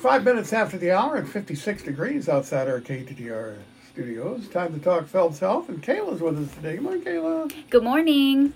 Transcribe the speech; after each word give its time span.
Five 0.00 0.24
minutes 0.24 0.54
after 0.54 0.78
the 0.78 0.92
hour 0.92 1.16
and 1.16 1.28
56 1.28 1.82
degrees 1.82 2.26
outside 2.26 2.68
our 2.68 2.80
KTTR 2.80 3.56
studios. 3.92 4.48
Time 4.48 4.72
to 4.72 4.80
talk 4.80 5.06
Phelps 5.06 5.40
Health, 5.40 5.68
and 5.68 5.82
Kayla's 5.82 6.22
with 6.22 6.38
us 6.38 6.54
today. 6.54 6.76
Good 6.76 6.82
morning, 6.82 7.02
Kayla. 7.02 7.52
Good 7.68 7.84
morning. 7.84 8.54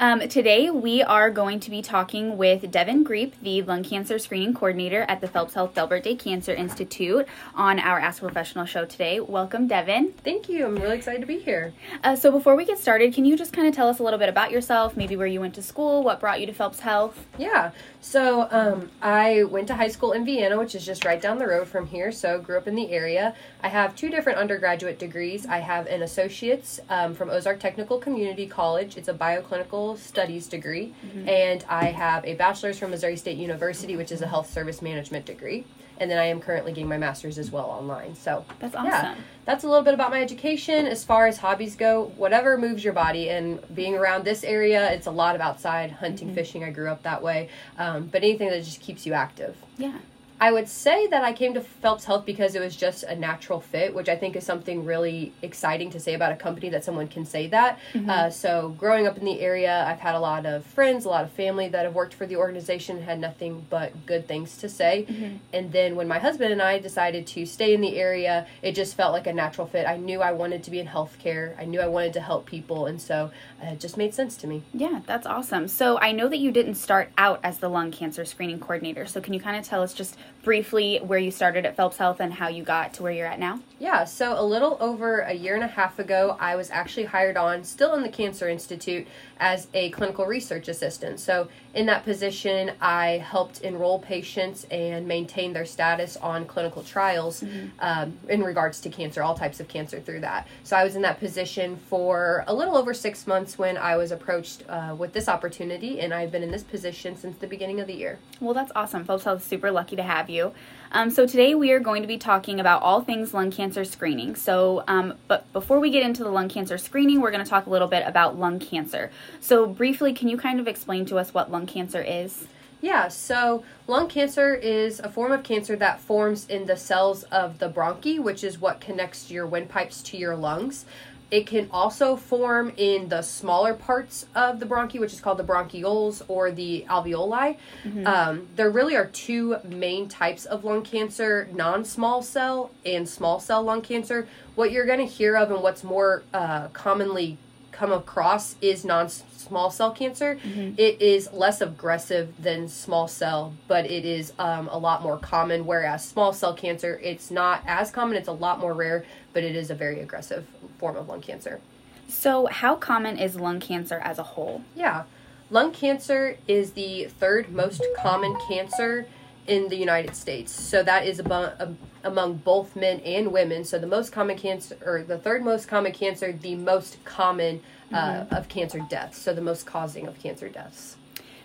Um, 0.00 0.28
today, 0.28 0.70
we 0.70 1.02
are 1.02 1.28
going 1.28 1.58
to 1.60 1.70
be 1.70 1.82
talking 1.82 2.36
with 2.36 2.70
Devin 2.70 3.04
Greep, 3.04 3.32
the 3.42 3.62
lung 3.62 3.82
cancer 3.82 4.18
screening 4.18 4.54
coordinator 4.54 5.04
at 5.08 5.20
the 5.20 5.26
Phelps 5.26 5.54
Health 5.54 5.74
Delbert 5.74 6.04
Day 6.04 6.14
Cancer 6.14 6.54
Institute, 6.54 7.26
on 7.54 7.78
our 7.78 7.98
Ask 7.98 8.20
Professional 8.20 8.64
show 8.64 8.84
today. 8.84 9.20
Welcome, 9.20 9.66
Devin. 9.66 10.12
Thank 10.24 10.48
you. 10.48 10.66
I'm 10.66 10.76
really 10.76 10.96
excited 10.96 11.20
to 11.20 11.26
be 11.26 11.38
here. 11.38 11.72
Uh, 12.04 12.16
so, 12.16 12.30
before 12.30 12.56
we 12.56 12.64
get 12.64 12.78
started, 12.78 13.12
can 13.12 13.24
you 13.24 13.36
just 13.36 13.52
kind 13.52 13.66
of 13.66 13.74
tell 13.74 13.88
us 13.88 13.98
a 13.98 14.02
little 14.02 14.18
bit 14.18 14.28
about 14.28 14.50
yourself, 14.50 14.96
maybe 14.96 15.16
where 15.16 15.26
you 15.26 15.40
went 15.40 15.54
to 15.54 15.62
school, 15.62 16.02
what 16.02 16.20
brought 16.20 16.40
you 16.40 16.46
to 16.46 16.52
Phelps 16.52 16.80
Health? 16.80 17.26
Yeah. 17.36 17.72
So, 18.00 18.48
um, 18.50 18.90
I 19.02 19.44
went 19.44 19.66
to 19.68 19.74
high 19.74 19.88
school 19.88 20.12
in 20.12 20.24
Vienna, 20.24 20.58
which 20.58 20.74
is 20.74 20.86
just 20.86 21.04
right 21.04 21.20
down 21.20 21.38
the 21.38 21.46
road 21.46 21.68
from 21.68 21.86
here. 21.86 22.12
So, 22.12 22.40
grew 22.40 22.56
up 22.56 22.68
in 22.68 22.74
the 22.74 22.90
area. 22.90 23.34
I 23.62 23.68
have 23.68 23.96
two 23.96 24.10
different 24.10 24.38
undergraduate 24.38 24.98
degrees. 24.98 25.44
I 25.46 25.58
have 25.58 25.86
an 25.86 26.02
associate's 26.02 26.78
um, 26.88 27.14
from 27.14 27.30
Ozark 27.30 27.58
Technical 27.60 27.98
Community 27.98 28.46
College. 28.46 28.96
It's 28.96 29.08
a 29.08 29.14
bioclinical 29.14 29.67
studies 29.96 30.46
degree, 30.46 30.94
mm-hmm. 31.04 31.28
and 31.28 31.64
I 31.68 31.86
have 31.86 32.24
a 32.24 32.34
bachelor's 32.34 32.78
from 32.78 32.90
Missouri 32.90 33.16
State 33.16 33.38
University, 33.38 33.96
which 33.96 34.12
is 34.12 34.22
a 34.22 34.26
health 34.26 34.50
service 34.50 34.82
management 34.82 35.26
degree. 35.26 35.64
And 36.00 36.08
then 36.08 36.18
I 36.18 36.26
am 36.26 36.40
currently 36.40 36.72
getting 36.72 36.88
my 36.88 36.96
master's 36.96 37.38
as 37.38 37.50
well 37.50 37.64
online. 37.64 38.14
So 38.14 38.44
that's 38.60 38.76
awesome. 38.76 38.86
Yeah, 38.86 39.14
that's 39.44 39.64
a 39.64 39.68
little 39.68 39.82
bit 39.82 39.94
about 39.94 40.10
my 40.10 40.22
education. 40.22 40.86
As 40.86 41.04
far 41.04 41.26
as 41.26 41.38
hobbies 41.38 41.74
go, 41.74 42.12
whatever 42.16 42.56
moves 42.56 42.84
your 42.84 42.92
body, 42.92 43.30
and 43.30 43.58
being 43.74 43.96
around 43.96 44.24
this 44.24 44.44
area, 44.44 44.92
it's 44.92 45.08
a 45.08 45.10
lot 45.10 45.34
of 45.34 45.40
outside 45.40 45.90
hunting, 45.90 46.28
mm-hmm. 46.28 46.36
fishing. 46.36 46.62
I 46.62 46.70
grew 46.70 46.88
up 46.88 47.02
that 47.02 47.20
way, 47.20 47.48
um, 47.78 48.06
but 48.06 48.22
anything 48.22 48.48
that 48.48 48.62
just 48.62 48.80
keeps 48.80 49.06
you 49.06 49.12
active. 49.12 49.56
Yeah. 49.76 49.98
I 50.40 50.52
would 50.52 50.68
say 50.68 51.08
that 51.08 51.24
I 51.24 51.32
came 51.32 51.54
to 51.54 51.60
Phelps 51.60 52.04
Health 52.04 52.24
because 52.24 52.54
it 52.54 52.60
was 52.60 52.76
just 52.76 53.02
a 53.02 53.16
natural 53.16 53.60
fit, 53.60 53.92
which 53.92 54.08
I 54.08 54.16
think 54.16 54.36
is 54.36 54.44
something 54.44 54.84
really 54.84 55.32
exciting 55.42 55.90
to 55.90 56.00
say 56.00 56.14
about 56.14 56.30
a 56.30 56.36
company 56.36 56.68
that 56.70 56.84
someone 56.84 57.08
can 57.08 57.24
say 57.24 57.48
that. 57.48 57.78
Mm-hmm. 57.92 58.08
Uh, 58.08 58.30
so, 58.30 58.74
growing 58.78 59.06
up 59.06 59.18
in 59.18 59.24
the 59.24 59.40
area, 59.40 59.84
I've 59.86 59.98
had 59.98 60.14
a 60.14 60.20
lot 60.20 60.46
of 60.46 60.64
friends, 60.64 61.04
a 61.04 61.08
lot 61.08 61.24
of 61.24 61.30
family 61.32 61.68
that 61.68 61.84
have 61.84 61.94
worked 61.94 62.14
for 62.14 62.24
the 62.24 62.36
organization, 62.36 63.02
had 63.02 63.18
nothing 63.18 63.66
but 63.68 64.06
good 64.06 64.28
things 64.28 64.58
to 64.58 64.68
say. 64.68 65.06
Mm-hmm. 65.08 65.36
And 65.52 65.72
then 65.72 65.96
when 65.96 66.06
my 66.06 66.20
husband 66.20 66.52
and 66.52 66.62
I 66.62 66.78
decided 66.78 67.26
to 67.28 67.44
stay 67.44 67.74
in 67.74 67.80
the 67.80 67.96
area, 67.96 68.46
it 68.62 68.72
just 68.72 68.96
felt 68.96 69.12
like 69.12 69.26
a 69.26 69.32
natural 69.32 69.66
fit. 69.66 69.86
I 69.86 69.96
knew 69.96 70.22
I 70.22 70.32
wanted 70.32 70.62
to 70.64 70.70
be 70.70 70.78
in 70.78 70.86
healthcare, 70.86 71.58
I 71.58 71.64
knew 71.64 71.80
I 71.80 71.88
wanted 71.88 72.12
to 72.12 72.20
help 72.20 72.46
people, 72.46 72.86
and 72.86 73.00
so 73.00 73.32
uh, 73.60 73.72
it 73.72 73.80
just 73.80 73.96
made 73.96 74.14
sense 74.14 74.36
to 74.38 74.46
me. 74.46 74.62
Yeah, 74.72 75.00
that's 75.04 75.26
awesome. 75.26 75.66
So, 75.66 75.98
I 75.98 76.12
know 76.12 76.28
that 76.28 76.38
you 76.38 76.52
didn't 76.52 76.76
start 76.76 77.10
out 77.18 77.40
as 77.42 77.58
the 77.58 77.68
lung 77.68 77.90
cancer 77.90 78.24
screening 78.24 78.60
coordinator. 78.60 79.04
So, 79.06 79.20
can 79.20 79.34
you 79.34 79.40
kind 79.40 79.56
of 79.56 79.64
tell 79.64 79.82
us 79.82 79.94
just 79.94 80.16
briefly 80.42 80.98
where 80.98 81.18
you 81.18 81.30
started 81.30 81.66
at 81.66 81.76
Phelps 81.76 81.98
Health 81.98 82.20
and 82.20 82.32
how 82.32 82.48
you 82.48 82.62
got 82.62 82.94
to 82.94 83.02
where 83.02 83.12
you're 83.12 83.26
at 83.26 83.38
now? 83.38 83.60
Yeah, 83.78 84.04
so 84.04 84.40
a 84.40 84.42
little 84.42 84.76
over 84.80 85.20
a 85.20 85.32
year 85.32 85.54
and 85.54 85.62
a 85.62 85.68
half 85.68 85.98
ago, 85.98 86.36
I 86.40 86.56
was 86.56 86.70
actually 86.70 87.04
hired 87.04 87.36
on, 87.36 87.62
still 87.62 87.94
in 87.94 88.02
the 88.02 88.08
Cancer 88.08 88.48
Institute, 88.48 89.06
as 89.40 89.68
a 89.72 89.90
clinical 89.90 90.26
research 90.26 90.66
assistant. 90.66 91.20
So, 91.20 91.48
in 91.74 91.86
that 91.86 92.02
position, 92.02 92.72
I 92.80 93.18
helped 93.18 93.60
enroll 93.60 94.00
patients 94.00 94.66
and 94.68 95.06
maintain 95.06 95.52
their 95.52 95.64
status 95.64 96.16
on 96.16 96.44
clinical 96.44 96.82
trials 96.82 97.42
mm-hmm. 97.42 97.68
um, 97.78 98.18
in 98.28 98.42
regards 98.42 98.80
to 98.80 98.88
cancer, 98.88 99.22
all 99.22 99.36
types 99.36 99.60
of 99.60 99.68
cancer 99.68 100.00
through 100.00 100.20
that. 100.20 100.48
So, 100.64 100.76
I 100.76 100.82
was 100.82 100.96
in 100.96 101.02
that 101.02 101.20
position 101.20 101.76
for 101.88 102.42
a 102.48 102.54
little 102.54 102.76
over 102.76 102.92
six 102.94 103.28
months 103.28 103.58
when 103.58 103.76
I 103.76 103.96
was 103.96 104.10
approached 104.10 104.64
uh, 104.68 104.96
with 104.98 105.12
this 105.12 105.28
opportunity, 105.28 106.00
and 106.00 106.12
I've 106.12 106.32
been 106.32 106.42
in 106.42 106.50
this 106.50 106.64
position 106.64 107.16
since 107.16 107.36
the 107.36 107.46
beginning 107.46 107.78
of 107.80 107.86
the 107.86 107.94
year. 107.94 108.18
Well, 108.40 108.54
that's 108.54 108.72
awesome. 108.74 109.04
Phelps 109.04 109.22
Health 109.22 109.42
is 109.42 109.46
super 109.46 109.70
lucky 109.70 109.94
to 109.94 110.02
have 110.02 110.17
you. 110.26 110.52
Um, 110.90 111.10
so 111.10 111.26
today 111.26 111.54
we 111.54 111.70
are 111.72 111.80
going 111.80 112.02
to 112.02 112.08
be 112.08 112.16
talking 112.16 112.58
about 112.60 112.82
all 112.82 113.02
things 113.02 113.34
lung 113.34 113.50
cancer 113.50 113.84
screening. 113.84 114.34
So, 114.34 114.84
um, 114.88 115.14
but 115.26 115.50
before 115.52 115.80
we 115.80 115.90
get 115.90 116.02
into 116.02 116.24
the 116.24 116.30
lung 116.30 116.48
cancer 116.48 116.78
screening, 116.78 117.20
we're 117.20 117.30
going 117.30 117.44
to 117.44 117.50
talk 117.50 117.66
a 117.66 117.70
little 117.70 117.88
bit 117.88 118.04
about 118.06 118.38
lung 118.38 118.58
cancer. 118.58 119.10
So, 119.40 119.66
briefly, 119.66 120.14
can 120.14 120.28
you 120.28 120.38
kind 120.38 120.60
of 120.60 120.66
explain 120.66 121.04
to 121.06 121.18
us 121.18 121.34
what 121.34 121.50
lung 121.50 121.66
cancer 121.66 122.02
is? 122.02 122.46
Yeah, 122.80 123.08
so 123.08 123.64
lung 123.88 124.08
cancer 124.08 124.54
is 124.54 125.00
a 125.00 125.10
form 125.10 125.32
of 125.32 125.42
cancer 125.42 125.74
that 125.76 126.00
forms 126.00 126.46
in 126.46 126.66
the 126.66 126.76
cells 126.76 127.24
of 127.24 127.58
the 127.58 127.68
bronchi, 127.68 128.20
which 128.20 128.44
is 128.44 128.60
what 128.60 128.80
connects 128.80 129.30
your 129.30 129.46
windpipes 129.46 130.00
to 130.04 130.16
your 130.16 130.36
lungs. 130.36 130.84
It 131.30 131.46
can 131.46 131.68
also 131.70 132.16
form 132.16 132.72
in 132.76 133.10
the 133.10 133.20
smaller 133.20 133.74
parts 133.74 134.26
of 134.34 134.60
the 134.60 134.66
bronchi, 134.66 134.98
which 134.98 135.12
is 135.12 135.20
called 135.20 135.38
the 135.38 135.44
bronchioles 135.44 136.22
or 136.26 136.50
the 136.50 136.86
alveoli. 136.88 137.58
Mm-hmm. 137.84 138.06
Um, 138.06 138.48
there 138.56 138.70
really 138.70 138.96
are 138.96 139.06
two 139.06 139.56
main 139.62 140.08
types 140.08 140.46
of 140.46 140.64
lung 140.64 140.82
cancer 140.82 141.48
non 141.52 141.84
small 141.84 142.22
cell 142.22 142.70
and 142.84 143.06
small 143.06 143.40
cell 143.40 143.62
lung 143.62 143.82
cancer. 143.82 144.26
What 144.54 144.72
you're 144.72 144.86
going 144.86 145.00
to 145.00 145.06
hear 145.06 145.36
of 145.36 145.50
and 145.50 145.62
what's 145.62 145.84
more 145.84 146.22
uh, 146.32 146.68
commonly 146.68 147.36
come 147.78 147.92
across 147.92 148.56
is 148.60 148.84
non 148.84 149.08
small 149.08 149.70
cell 149.70 149.92
cancer. 149.92 150.34
Mm-hmm. 150.34 150.74
It 150.76 151.00
is 151.00 151.32
less 151.32 151.60
aggressive 151.60 152.34
than 152.42 152.68
small 152.68 153.06
cell, 153.06 153.54
but 153.68 153.86
it 153.86 154.04
is 154.04 154.32
um, 154.38 154.68
a 154.68 154.76
lot 154.76 155.02
more 155.02 155.16
common. 155.16 155.64
Whereas 155.64 156.04
small 156.04 156.32
cell 156.32 156.54
cancer, 156.54 156.98
it's 157.02 157.30
not 157.30 157.62
as 157.66 157.92
common, 157.92 158.16
it's 158.16 158.28
a 158.28 158.32
lot 158.32 158.58
more 158.58 158.74
rare, 158.74 159.04
but 159.32 159.44
it 159.44 159.54
is 159.54 159.70
a 159.70 159.76
very 159.76 160.00
aggressive 160.00 160.44
form 160.78 160.96
of 160.96 161.08
lung 161.08 161.20
cancer. 161.20 161.60
So, 162.08 162.46
how 162.46 162.74
common 162.74 163.16
is 163.16 163.36
lung 163.36 163.60
cancer 163.60 163.98
as 163.98 164.18
a 164.18 164.24
whole? 164.24 164.62
Yeah. 164.74 165.04
Lung 165.50 165.72
cancer 165.72 166.36
is 166.48 166.72
the 166.72 167.04
third 167.04 167.50
most 167.50 167.82
common 167.96 168.36
cancer 168.48 169.06
in 169.48 169.68
the 169.68 169.76
United 169.76 170.14
States. 170.14 170.52
So 170.52 170.82
that 170.82 171.06
is 171.06 171.18
among, 171.18 171.76
among 172.04 172.36
both 172.36 172.76
men 172.76 173.00
and 173.00 173.32
women. 173.32 173.64
So 173.64 173.78
the 173.78 173.86
most 173.86 174.12
common 174.12 174.36
cancer, 174.36 174.76
or 174.84 175.02
the 175.02 175.18
third 175.18 175.42
most 175.42 175.66
common 175.66 175.92
cancer, 175.92 176.32
the 176.32 176.54
most 176.54 177.02
common 177.04 177.62
uh, 177.92 177.96
mm-hmm. 177.96 178.34
of 178.34 178.48
cancer 178.48 178.80
deaths. 178.88 179.18
So 179.18 179.32
the 179.32 179.40
most 179.40 179.66
causing 179.66 180.06
of 180.06 180.20
cancer 180.20 180.48
deaths. 180.48 180.96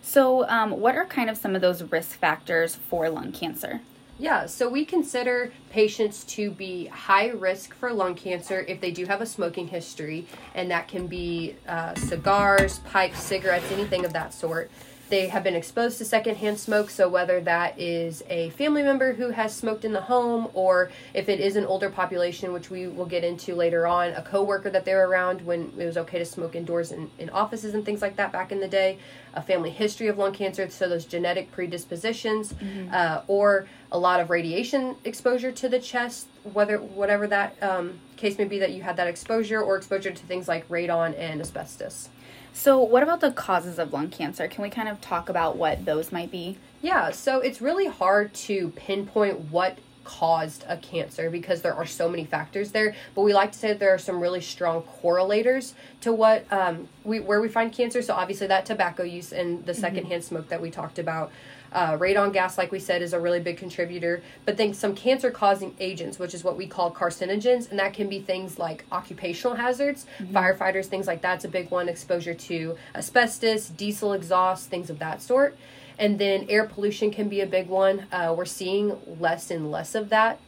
So, 0.05 0.45
um, 0.49 0.81
what 0.81 0.95
are 0.95 1.05
kind 1.05 1.29
of 1.29 1.37
some 1.37 1.55
of 1.55 1.61
those 1.61 1.81
risk 1.81 2.19
factors 2.19 2.75
for 2.75 3.09
lung 3.09 3.31
cancer? 3.31 3.79
Yeah, 4.19 4.45
so 4.45 4.69
we 4.69 4.83
consider 4.85 5.51
patients 5.69 6.25
to 6.25 6.51
be 6.51 6.85
high 6.87 7.29
risk 7.29 7.73
for 7.73 7.91
lung 7.91 8.13
cancer 8.13 8.65
if 8.67 8.81
they 8.81 8.91
do 8.91 9.05
have 9.05 9.21
a 9.21 9.25
smoking 9.25 9.69
history, 9.69 10.27
and 10.53 10.69
that 10.71 10.89
can 10.89 11.07
be 11.07 11.55
uh, 11.67 11.95
cigars, 11.95 12.79
pipes, 12.79 13.23
cigarettes, 13.23 13.71
anything 13.71 14.03
of 14.05 14.11
that 14.13 14.33
sort. 14.33 14.69
They 15.13 15.27
have 15.27 15.43
been 15.43 15.53
exposed 15.53 15.99
to 15.99 16.05
secondhand 16.05 16.59
smoke, 16.59 16.89
so 16.89 17.07
whether 17.07 17.39
that 17.41 17.79
is 17.79 18.23
a 18.31 18.49
family 18.49 18.81
member 18.81 19.13
who 19.13 19.29
has 19.29 19.53
smoked 19.53 19.85
in 19.85 19.93
the 19.93 20.01
home, 20.01 20.47
or 20.55 20.89
if 21.13 21.29
it 21.29 21.39
is 21.39 21.55
an 21.55 21.65
older 21.65 21.91
population, 21.91 22.51
which 22.51 22.71
we 22.71 22.87
will 22.87 23.05
get 23.05 23.23
into 23.23 23.53
later 23.53 23.85
on, 23.85 24.09
a 24.13 24.23
coworker 24.23 24.71
that 24.71 24.85
they 24.85 24.95
were 24.95 25.07
around 25.07 25.41
when 25.41 25.71
it 25.77 25.85
was 25.85 25.97
okay 25.97 26.17
to 26.17 26.25
smoke 26.25 26.55
indoors 26.55 26.91
in, 26.91 27.11
in 27.19 27.29
offices 27.29 27.75
and 27.75 27.85
things 27.85 28.01
like 28.01 28.15
that 28.15 28.31
back 28.31 28.51
in 28.51 28.59
the 28.59 28.67
day, 28.67 28.97
a 29.35 29.41
family 29.43 29.69
history 29.69 30.07
of 30.07 30.17
lung 30.17 30.33
cancer, 30.33 30.67
so 30.67 30.89
those 30.89 31.05
genetic 31.05 31.51
predispositions, 31.51 32.51
mm-hmm. 32.53 32.91
uh, 32.91 33.21
or 33.27 33.67
a 33.91 33.99
lot 33.99 34.19
of 34.19 34.31
radiation 34.31 34.95
exposure 35.03 35.51
to 35.51 35.69
the 35.69 35.79
chest, 35.79 36.25
whether 36.53 36.79
whatever 36.79 37.27
that 37.27 37.55
um, 37.61 37.99
case 38.15 38.39
may 38.39 38.45
be 38.45 38.57
that 38.57 38.71
you 38.71 38.81
had 38.81 38.97
that 38.97 39.07
exposure, 39.07 39.61
or 39.61 39.77
exposure 39.77 40.09
to 40.09 40.25
things 40.25 40.47
like 40.47 40.67
radon 40.69 41.15
and 41.19 41.39
asbestos. 41.39 42.09
So, 42.53 42.79
what 42.79 43.01
about 43.01 43.19
the 43.19 43.31
causes 43.31 43.79
of 43.79 43.93
lung 43.93 44.09
cancer? 44.09 44.47
Can 44.47 44.61
we 44.61 44.69
kind 44.69 44.87
of 44.87 45.01
talk 45.01 45.27
about 45.27 45.57
what 45.57 45.85
those 45.85 46.11
might 46.11 46.31
be? 46.31 46.57
Yeah, 46.81 47.11
so 47.11 47.39
it's 47.39 47.61
really 47.61 47.87
hard 47.87 48.33
to 48.35 48.69
pinpoint 48.75 49.51
what 49.51 49.79
caused 50.03 50.65
a 50.67 50.77
cancer 50.77 51.29
because 51.29 51.61
there 51.61 51.73
are 51.73 51.85
so 51.85 52.09
many 52.09 52.25
factors 52.25 52.71
there. 52.71 52.95
But 53.15 53.21
we 53.21 53.33
like 53.33 53.53
to 53.53 53.57
say 53.57 53.69
that 53.69 53.79
there 53.79 53.93
are 53.93 53.97
some 53.97 54.19
really 54.19 54.41
strong 54.41 54.83
correlators 54.83 55.73
to 56.01 56.13
what 56.13 56.45
um, 56.51 56.89
we 57.03 57.19
where 57.19 57.41
we 57.41 57.47
find 57.47 57.71
cancer. 57.71 58.01
So 58.01 58.13
obviously 58.13 58.47
that 58.47 58.65
tobacco 58.65 59.03
use 59.03 59.31
and 59.31 59.65
the 59.65 59.71
mm-hmm. 59.71 59.81
secondhand 59.81 60.23
mm-hmm. 60.23 60.35
smoke 60.35 60.49
that 60.49 60.61
we 60.61 60.71
talked 60.71 60.99
about. 60.99 61.31
Uh, 61.73 61.97
radon 61.97 62.31
gas, 62.31 62.57
like 62.57 62.71
we 62.71 62.79
said, 62.79 63.01
is 63.01 63.13
a 63.13 63.19
really 63.19 63.39
big 63.39 63.57
contributor. 63.57 64.21
But 64.45 64.57
then 64.57 64.73
some 64.73 64.95
cancer 64.95 65.31
causing 65.31 65.75
agents, 65.79 66.19
which 66.19 66.33
is 66.33 66.43
what 66.43 66.55
we 66.55 66.67
call 66.67 66.93
carcinogens, 66.93 67.69
and 67.69 67.79
that 67.79 67.93
can 67.93 68.07
be 68.07 68.19
things 68.19 68.59
like 68.59 68.85
occupational 68.91 69.57
hazards, 69.57 70.05
mm-hmm. 70.19 70.35
firefighters, 70.35 70.85
things 70.85 71.07
like 71.07 71.21
that's 71.21 71.45
a 71.45 71.49
big 71.49 71.71
one, 71.71 71.89
exposure 71.89 72.33
to 72.33 72.77
asbestos, 72.95 73.69
diesel 73.69 74.13
exhaust, 74.13 74.69
things 74.69 74.89
of 74.89 74.99
that 74.99 75.21
sort. 75.21 75.57
And 75.97 76.17
then 76.19 76.45
air 76.49 76.65
pollution 76.65 77.11
can 77.11 77.29
be 77.29 77.41
a 77.41 77.45
big 77.45 77.67
one. 77.67 78.07
Uh, 78.11 78.33
we're 78.35 78.45
seeing 78.45 78.97
less 79.19 79.51
and 79.51 79.71
less 79.71 79.95
of 79.95 80.09
that 80.09 80.39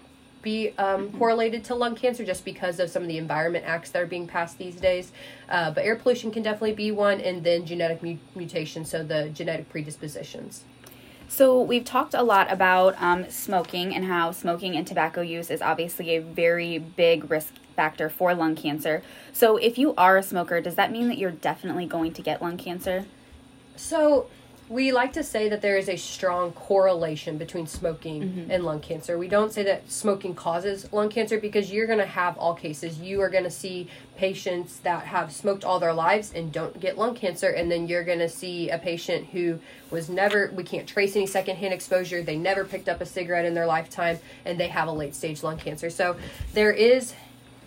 be 0.46 0.70
um, 0.78 1.08
mm-hmm. 1.08 1.18
correlated 1.18 1.66
to 1.66 1.76
lung 1.76 1.96
cancer 1.96 2.24
just 2.24 2.46
because 2.46 2.80
of 2.80 2.90
some 2.90 3.02
of 3.02 3.10
the 3.10 3.18
environment 3.18 3.66
acts 3.68 3.92
that 3.92 4.02
are 4.02 4.06
being 4.06 4.28
passed 4.28 4.58
these 4.58 4.76
days. 4.76 5.12
Uh, 5.50 5.72
but 5.72 5.84
air 5.84 5.98
pollution 5.98 6.32
can 6.32 6.44
definitely 6.44 6.74
be 6.74 6.92
one, 6.92 7.20
and 7.20 7.44
then 7.44 7.66
genetic 7.66 8.02
mu- 8.02 8.18
mutation, 8.36 8.86
so 8.86 9.04
the 9.04 9.30
genetic 9.30 9.68
predispositions. 9.70 10.64
So, 11.28 11.60
we've 11.62 11.84
talked 11.84 12.14
a 12.14 12.24
lot 12.24 12.52
about 12.52 12.96
um, 13.02 13.30
smoking 13.30 13.94
and 13.94 14.06
how 14.06 14.32
smoking 14.32 14.76
and 14.76 14.86
tobacco 14.86 15.22
use 15.22 15.50
is 15.50 15.62
obviously 15.62 16.16
a 16.16 16.22
very 16.22 16.78
big 16.78 17.30
risk 17.30 17.54
factor 17.76 18.10
for 18.10 18.34
lung 18.34 18.56
cancer. 18.56 19.04
So, 19.34 19.58
if 19.58 19.78
you 19.78 19.94
are 19.96 20.18
a 20.18 20.24
smoker, 20.24 20.62
does 20.62 20.76
that 20.76 20.92
mean 20.92 21.08
that 21.10 21.18
you're 21.18 21.32
definitely 21.32 21.86
going 21.88 22.14
to 22.14 22.22
get 22.22 22.42
lung 22.42 22.58
cancer? 22.58 23.06
So, 23.76 24.28
we 24.68 24.92
like 24.92 25.14
to 25.14 25.24
say 25.24 25.48
that 25.50 25.62
there 25.62 25.78
is 25.78 25.88
a 25.90 25.96
strong 25.96 26.52
correlation 26.54 27.38
between 27.38 27.68
smoking 27.68 28.16
Mm-hmm. 28.16 28.52
and 28.52 28.64
lung 28.64 28.80
cancer. 28.80 29.18
We 29.18 29.28
don't 29.28 29.54
say 29.54 29.64
that 29.64 29.92
smoking 29.92 30.34
causes 30.34 30.92
lung 30.92 31.10
cancer 31.10 31.40
because 31.40 31.72
you're 31.72 31.86
going 31.86 32.00
to 32.00 32.06
have 32.06 32.38
all 32.38 32.56
cases. 32.56 33.00
You 33.00 33.22
are 33.22 33.30
going 33.30 33.44
to 33.44 33.52
see 33.52 33.88
patients 34.18 34.80
that 34.80 35.04
have 35.04 35.32
smoked 35.32 35.64
all 35.64 35.80
their 35.80 35.94
lives 35.94 36.32
and 36.34 36.52
don't 36.52 36.80
get 36.80 36.98
lung 36.98 37.14
cancer, 37.16 37.50
and 37.50 37.72
then 37.72 37.88
you're 37.88 38.04
going 38.04 38.20
to 38.20 38.30
see 38.30 38.70
a 38.70 38.78
patient 38.80 39.28
who 39.28 39.60
was 39.92 40.10
never, 40.10 40.52
we 40.56 40.64
can't 40.64 40.88
trace 40.88 41.16
any 41.16 41.28
secondhand 41.28 41.74
exposure, 41.74 42.24
they 42.24 42.38
never 42.38 42.66
picked 42.66 42.90
up 42.90 43.02
a 43.02 43.06
cigarette 43.06 43.46
in 43.46 43.54
their 43.54 43.68
lifetime, 43.68 44.18
and 44.46 44.60
they 44.60 44.68
have 44.68 44.88
a 44.88 44.92
late 44.92 45.14
stage 45.14 45.44
lung 45.44 45.58
cancer. 45.58 45.90
So 45.90 46.16
there 46.54 46.72
is 46.72 47.14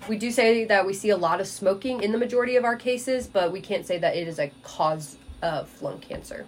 we 0.08 0.16
do 0.16 0.30
say 0.30 0.64
that 0.64 0.86
we 0.86 0.94
see 0.94 1.10
a 1.10 1.16
lot 1.16 1.40
of 1.40 1.46
smoking 1.46 2.02
in 2.02 2.12
the 2.12 2.18
majority 2.18 2.56
of 2.56 2.64
our 2.64 2.76
cases, 2.76 3.26
but 3.26 3.52
we 3.52 3.60
can't 3.60 3.86
say 3.86 3.98
that 3.98 4.16
it 4.16 4.26
is 4.26 4.38
a 4.38 4.50
cause 4.62 5.16
of 5.42 5.82
lung 5.82 5.98
cancer. 5.98 6.46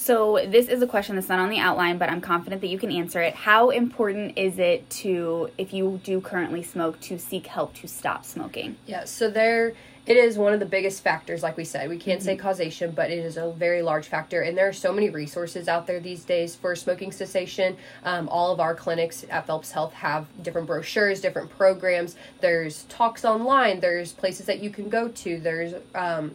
So 0.00 0.42
this 0.48 0.68
is 0.68 0.80
a 0.80 0.86
question 0.86 1.16
that's 1.16 1.28
not 1.28 1.40
on 1.40 1.50
the 1.50 1.58
outline, 1.58 1.98
but 1.98 2.08
I'm 2.08 2.22
confident 2.22 2.62
that 2.62 2.68
you 2.68 2.78
can 2.78 2.90
answer 2.90 3.20
it. 3.20 3.34
How 3.34 3.68
important 3.68 4.38
is 4.38 4.58
it 4.58 4.88
to, 4.88 5.50
if 5.58 5.74
you 5.74 6.00
do 6.02 6.22
currently 6.22 6.62
smoke, 6.62 6.98
to 7.00 7.18
seek 7.18 7.46
help 7.46 7.74
to 7.74 7.86
stop 7.86 8.24
smoking? 8.24 8.76
Yeah, 8.86 9.04
so 9.04 9.28
there 9.28 9.74
it 10.06 10.16
is 10.16 10.38
one 10.38 10.54
of 10.54 10.58
the 10.58 10.64
biggest 10.64 11.04
factors 11.04 11.42
like 11.42 11.58
we 11.58 11.66
said. 11.66 11.90
We 11.90 11.98
can't 11.98 12.22
say 12.22 12.34
causation, 12.34 12.92
but 12.92 13.10
it 13.10 13.18
is 13.18 13.36
a 13.36 13.52
very 13.52 13.82
large 13.82 14.06
factor 14.06 14.40
and 14.40 14.56
there 14.56 14.66
are 14.66 14.72
so 14.72 14.90
many 14.90 15.10
resources 15.10 15.68
out 15.68 15.86
there 15.86 16.00
these 16.00 16.24
days 16.24 16.56
for 16.56 16.74
smoking 16.74 17.12
cessation. 17.12 17.76
Um, 18.02 18.26
all 18.30 18.52
of 18.52 18.58
our 18.58 18.74
clinics 18.74 19.26
at 19.28 19.46
Phelps 19.46 19.70
Health 19.70 19.92
have 19.92 20.26
different 20.42 20.66
brochures, 20.66 21.20
different 21.20 21.50
programs. 21.50 22.16
There's 22.40 22.84
talks 22.84 23.26
online, 23.26 23.80
there's 23.80 24.12
places 24.12 24.46
that 24.46 24.60
you 24.60 24.70
can 24.70 24.88
go 24.88 25.08
to. 25.08 25.38
There's 25.38 25.74
um, 25.94 26.34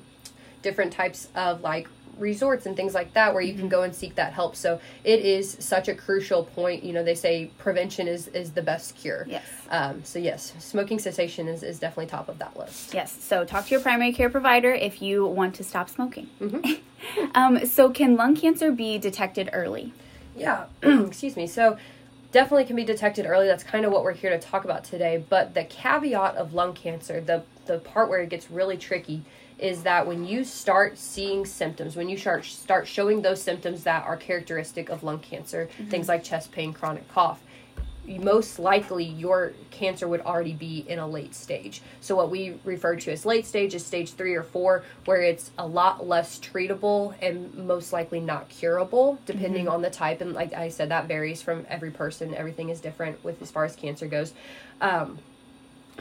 different 0.61 0.93
types 0.93 1.29
of 1.33 1.61
like 1.61 1.87
resorts 2.17 2.65
and 2.65 2.75
things 2.75 2.93
like 2.93 3.13
that 3.13 3.33
where 3.33 3.41
you 3.41 3.53
can 3.53 3.69
go 3.69 3.83
and 3.83 3.95
seek 3.95 4.15
that 4.15 4.33
help. 4.33 4.55
So 4.55 4.79
it 5.03 5.19
is 5.19 5.57
such 5.59 5.87
a 5.87 5.95
crucial 5.95 6.43
point. 6.43 6.83
You 6.83 6.93
know, 6.93 7.03
they 7.03 7.15
say 7.15 7.51
prevention 7.57 8.07
is 8.07 8.27
is 8.29 8.51
the 8.51 8.61
best 8.61 8.95
cure. 8.95 9.25
Yes. 9.27 9.43
Um, 9.69 10.03
so 10.03 10.19
yes, 10.19 10.53
smoking 10.59 10.99
cessation 10.99 11.47
is, 11.47 11.63
is 11.63 11.79
definitely 11.79 12.07
top 12.07 12.29
of 12.29 12.39
that 12.39 12.57
list. 12.57 12.93
Yes. 12.93 13.15
So 13.21 13.45
talk 13.45 13.65
to 13.65 13.71
your 13.71 13.81
primary 13.81 14.13
care 14.13 14.29
provider 14.29 14.73
if 14.73 15.01
you 15.01 15.25
want 15.25 15.55
to 15.55 15.63
stop 15.63 15.89
smoking. 15.89 16.29
um, 17.35 17.65
so 17.65 17.89
can 17.89 18.15
lung 18.15 18.35
cancer 18.35 18.71
be 18.71 18.97
detected 18.97 19.49
early? 19.53 19.93
Yeah, 20.35 20.65
excuse 20.83 21.35
me. 21.35 21.47
So 21.47 21.77
definitely 22.31 22.65
can 22.65 22.75
be 22.75 22.83
detected 22.83 23.25
early. 23.25 23.47
That's 23.47 23.63
kind 23.63 23.85
of 23.85 23.91
what 23.91 24.03
we're 24.03 24.13
here 24.13 24.29
to 24.29 24.39
talk 24.39 24.65
about 24.65 24.83
today. 24.83 25.23
But 25.29 25.53
the 25.53 25.63
caveat 25.63 26.35
of 26.35 26.53
lung 26.53 26.73
cancer, 26.73 27.21
the 27.21 27.43
the 27.65 27.79
part 27.79 28.09
where 28.09 28.19
it 28.19 28.29
gets 28.29 28.51
really 28.51 28.77
tricky 28.77 29.23
is 29.59 29.83
that 29.83 30.05
when 30.05 30.25
you 30.25 30.43
start 30.43 30.97
seeing 30.97 31.45
symptoms, 31.45 31.95
when 31.95 32.09
you 32.09 32.17
start 32.17 32.45
start 32.45 32.87
showing 32.87 33.21
those 33.21 33.41
symptoms 33.41 33.83
that 33.83 34.03
are 34.05 34.17
characteristic 34.17 34.89
of 34.89 35.03
lung 35.03 35.19
cancer, 35.19 35.69
things 35.89 36.07
like 36.07 36.23
chest 36.23 36.51
pain, 36.51 36.73
chronic 36.73 37.07
cough, 37.07 37.41
most 38.07 38.59
likely 38.59 39.03
your 39.03 39.53
cancer 39.71 40.07
would 40.07 40.21
already 40.21 40.53
be 40.53 40.85
in 40.87 40.99
a 40.99 41.07
late 41.07 41.33
stage. 41.33 41.81
So 42.01 42.15
what 42.15 42.29
we 42.29 42.57
refer 42.63 42.95
to 42.97 43.11
as 43.11 43.25
late 43.25 43.45
stage 43.45 43.73
is 43.73 43.85
stage 43.85 44.11
3 44.13 44.35
or 44.35 44.43
4 44.43 44.83
where 45.05 45.21
it's 45.21 45.51
a 45.57 45.65
lot 45.65 46.07
less 46.07 46.39
treatable 46.39 47.15
and 47.21 47.53
most 47.55 47.93
likely 47.93 48.19
not 48.19 48.49
curable 48.49 49.17
depending 49.25 49.67
on 49.67 49.81
the 49.81 49.89
type 49.89 50.21
and 50.21 50.33
like 50.33 50.53
I 50.53 50.69
said 50.69 50.89
that 50.89 51.07
varies 51.07 51.41
from 51.41 51.65
every 51.69 51.91
person. 51.91 52.35
Everything 52.35 52.69
is 52.69 52.79
different 52.79 53.23
with 53.23 53.41
as 53.41 53.51
far 53.51 53.65
as 53.65 53.75
cancer 53.75 54.07
goes. 54.07 54.33
Um, 54.81 55.19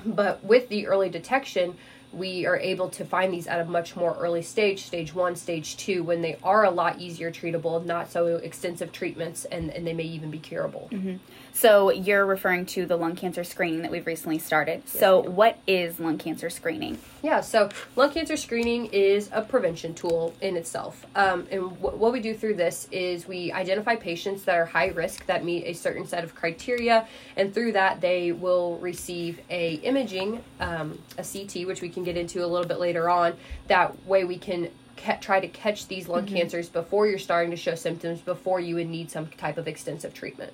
but 0.05 0.45
with 0.45 0.69
the 0.69 0.89
early 0.89 1.09
detection, 1.09 1.77
we 2.17 2.47
are 2.47 2.59
able 2.59 2.89
to 2.91 3.05
find 3.05 3.33
these 3.33 3.47
at 3.47 3.61
a 3.61 3.65
much 3.65 3.97
more 3.97 4.17
early 4.19 4.43
stage, 4.43 4.85
stage 4.85 5.15
one, 5.15 5.37
stage 5.37 5.77
two, 5.77 6.03
when 6.03 6.23
they 6.23 6.39
are 6.43 6.65
a 6.65 6.71
lot 6.71 7.01
easier 7.01 7.31
treatable, 7.31 7.85
not 7.85 8.11
so 8.11 8.27
extensive 8.37 8.93
treatments, 8.93 9.45
and, 9.47 9.71
and 9.71 9.87
they 9.87 9.93
may 9.93 10.05
even 10.05 10.31
be 10.31 10.39
curable. 10.39 10.89
Mm-hmm. 10.93 11.17
So 11.57 11.91
you're 11.91 12.27
referring 12.27 12.67
to 12.67 12.85
the 12.85 12.97
lung 12.97 13.15
cancer 13.15 13.45
screening 13.45 13.83
that 13.83 13.91
we've 13.93 14.07
recently 14.07 14.41
started. 14.41 14.89
so 14.89 15.21
what 15.21 15.57
is 15.69 16.01
lung 16.01 16.19
cancer 16.19 16.51
screening? 16.51 16.99
Yeah, 17.23 17.43
so 17.43 17.69
lung 17.95 18.11
cancer 18.11 18.37
screening 18.37 18.87
is 18.87 19.31
a 19.33 19.41
prevention 19.41 19.95
tool 19.95 20.35
in 20.41 20.57
itself. 20.57 21.07
Um, 21.15 21.47
and 21.53 21.71
wh- 21.71 21.97
what 21.99 22.13
we 22.13 22.19
do 22.19 22.35
through 22.35 22.55
this 22.55 22.89
is 22.91 23.29
we 23.29 23.53
identify 23.53 23.95
patients 23.95 24.43
that 24.43 24.57
are 24.57 24.67
high 24.67 24.89
risk 24.89 25.27
that 25.27 25.45
meet 25.45 25.65
a 25.65 25.75
certain 25.75 26.07
set 26.09 26.25
of 26.25 26.35
criteria, 26.35 27.07
and 27.37 27.55
through 27.55 27.73
that 27.73 28.01
they 28.01 28.33
will 28.33 28.77
receive 28.79 29.41
a 29.49 29.75
imaging, 29.77 30.43
um, 30.59 30.99
a 31.19 31.23
CT, 31.25 31.67
which 31.69 31.81
we 31.81 31.89
can 31.89 32.03
get 32.03 32.17
into 32.17 32.45
a 32.45 32.49
little 32.49 32.67
bit 32.67 32.81
later 32.81 33.09
on. 33.09 33.35
That 33.69 34.05
way 34.07 34.25
we 34.25 34.39
can 34.39 34.71
ca- 34.97 35.19
try 35.21 35.39
to 35.39 35.49
catch 35.49 35.87
these 35.87 36.09
lung 36.09 36.27
cancers 36.27 36.69
before 36.69 37.07
you're 37.07 37.19
starting 37.21 37.53
to 37.53 37.57
show 37.57 37.77
symptoms, 37.77 38.21
before 38.21 38.59
you 38.59 38.75
would 38.75 38.89
need 38.89 39.09
some 39.09 39.29
type 39.29 39.57
of 39.57 39.69
extensive 39.69 40.13
treatment. 40.13 40.53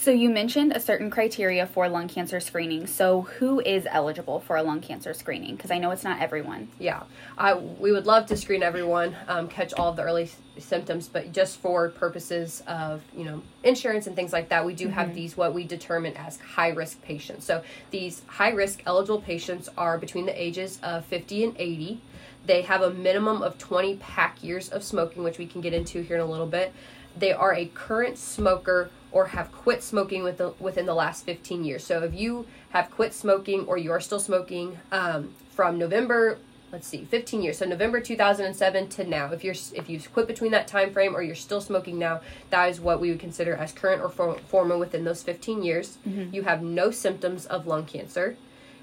So 0.00 0.10
you 0.10 0.30
mentioned 0.30 0.72
a 0.72 0.80
certain 0.80 1.10
criteria 1.10 1.66
for 1.66 1.86
lung 1.86 2.08
cancer 2.08 2.40
screening. 2.40 2.86
So 2.86 3.20
who 3.20 3.60
is 3.60 3.86
eligible 3.90 4.40
for 4.40 4.56
a 4.56 4.62
lung 4.62 4.80
cancer 4.80 5.12
screening? 5.12 5.56
Because 5.56 5.70
I 5.70 5.76
know 5.76 5.90
it's 5.90 6.04
not 6.04 6.22
everyone. 6.22 6.68
Yeah, 6.78 7.02
I 7.36 7.52
we 7.52 7.92
would 7.92 8.06
love 8.06 8.24
to 8.28 8.36
screen 8.38 8.62
everyone, 8.62 9.14
um, 9.28 9.46
catch 9.46 9.74
all 9.74 9.90
of 9.90 9.96
the 9.96 10.02
early 10.02 10.22
s- 10.22 10.36
symptoms, 10.58 11.06
but 11.06 11.32
just 11.32 11.58
for 11.58 11.90
purposes 11.90 12.62
of 12.66 13.02
you 13.14 13.24
know 13.24 13.42
insurance 13.62 14.06
and 14.06 14.16
things 14.16 14.32
like 14.32 14.48
that, 14.48 14.64
we 14.64 14.72
do 14.72 14.88
have 14.88 15.14
these 15.14 15.36
what 15.36 15.52
we 15.52 15.64
determine 15.64 16.16
as 16.16 16.40
high 16.40 16.70
risk 16.70 17.02
patients. 17.02 17.44
So 17.44 17.62
these 17.90 18.22
high 18.26 18.52
risk 18.52 18.82
eligible 18.86 19.20
patients 19.20 19.68
are 19.76 19.98
between 19.98 20.24
the 20.24 20.42
ages 20.42 20.78
of 20.82 21.04
fifty 21.04 21.44
and 21.44 21.54
eighty. 21.58 22.00
They 22.46 22.62
have 22.62 22.80
a 22.80 22.90
minimum 22.90 23.42
of 23.42 23.58
twenty 23.58 23.96
pack 23.96 24.42
years 24.42 24.70
of 24.70 24.82
smoking, 24.82 25.24
which 25.24 25.36
we 25.36 25.44
can 25.44 25.60
get 25.60 25.74
into 25.74 26.00
here 26.00 26.16
in 26.16 26.22
a 26.22 26.26
little 26.26 26.46
bit. 26.46 26.72
They 27.16 27.32
are 27.32 27.54
a 27.54 27.66
current 27.66 28.18
smoker 28.18 28.90
or 29.12 29.26
have 29.26 29.50
quit 29.52 29.82
smoking 29.82 30.22
with 30.22 30.38
the, 30.38 30.54
within 30.60 30.86
the 30.86 30.94
last 30.94 31.24
15 31.24 31.64
years. 31.64 31.84
So 31.84 32.02
if 32.02 32.14
you 32.14 32.46
have 32.70 32.90
quit 32.90 33.12
smoking 33.12 33.66
or 33.66 33.76
you 33.76 33.90
are 33.90 34.00
still 34.00 34.20
smoking 34.20 34.78
um, 34.92 35.34
from 35.50 35.78
November, 35.78 36.38
let's 36.72 36.86
see, 36.86 37.04
15 37.04 37.42
years. 37.42 37.58
So 37.58 37.66
November 37.66 38.00
2007 38.00 38.88
to 38.90 39.04
now. 39.04 39.32
If 39.32 39.42
you're 39.42 39.54
if 39.74 39.90
you've 39.90 40.12
quit 40.12 40.26
between 40.26 40.52
that 40.52 40.68
time 40.68 40.92
frame 40.92 41.16
or 41.16 41.22
you're 41.22 41.34
still 41.34 41.60
smoking 41.60 41.98
now, 41.98 42.20
that 42.50 42.68
is 42.68 42.80
what 42.80 43.00
we 43.00 43.10
would 43.10 43.20
consider 43.20 43.54
as 43.54 43.72
current 43.72 44.00
or 44.00 44.08
for, 44.08 44.38
former 44.48 44.78
within 44.78 45.04
those 45.04 45.22
15 45.22 45.62
years. 45.62 45.98
You 46.32 46.42
have 46.44 46.62
no 46.62 46.90
symptoms 46.90 47.46
of 47.46 47.66
lung 47.66 47.86
cancer 47.86 48.36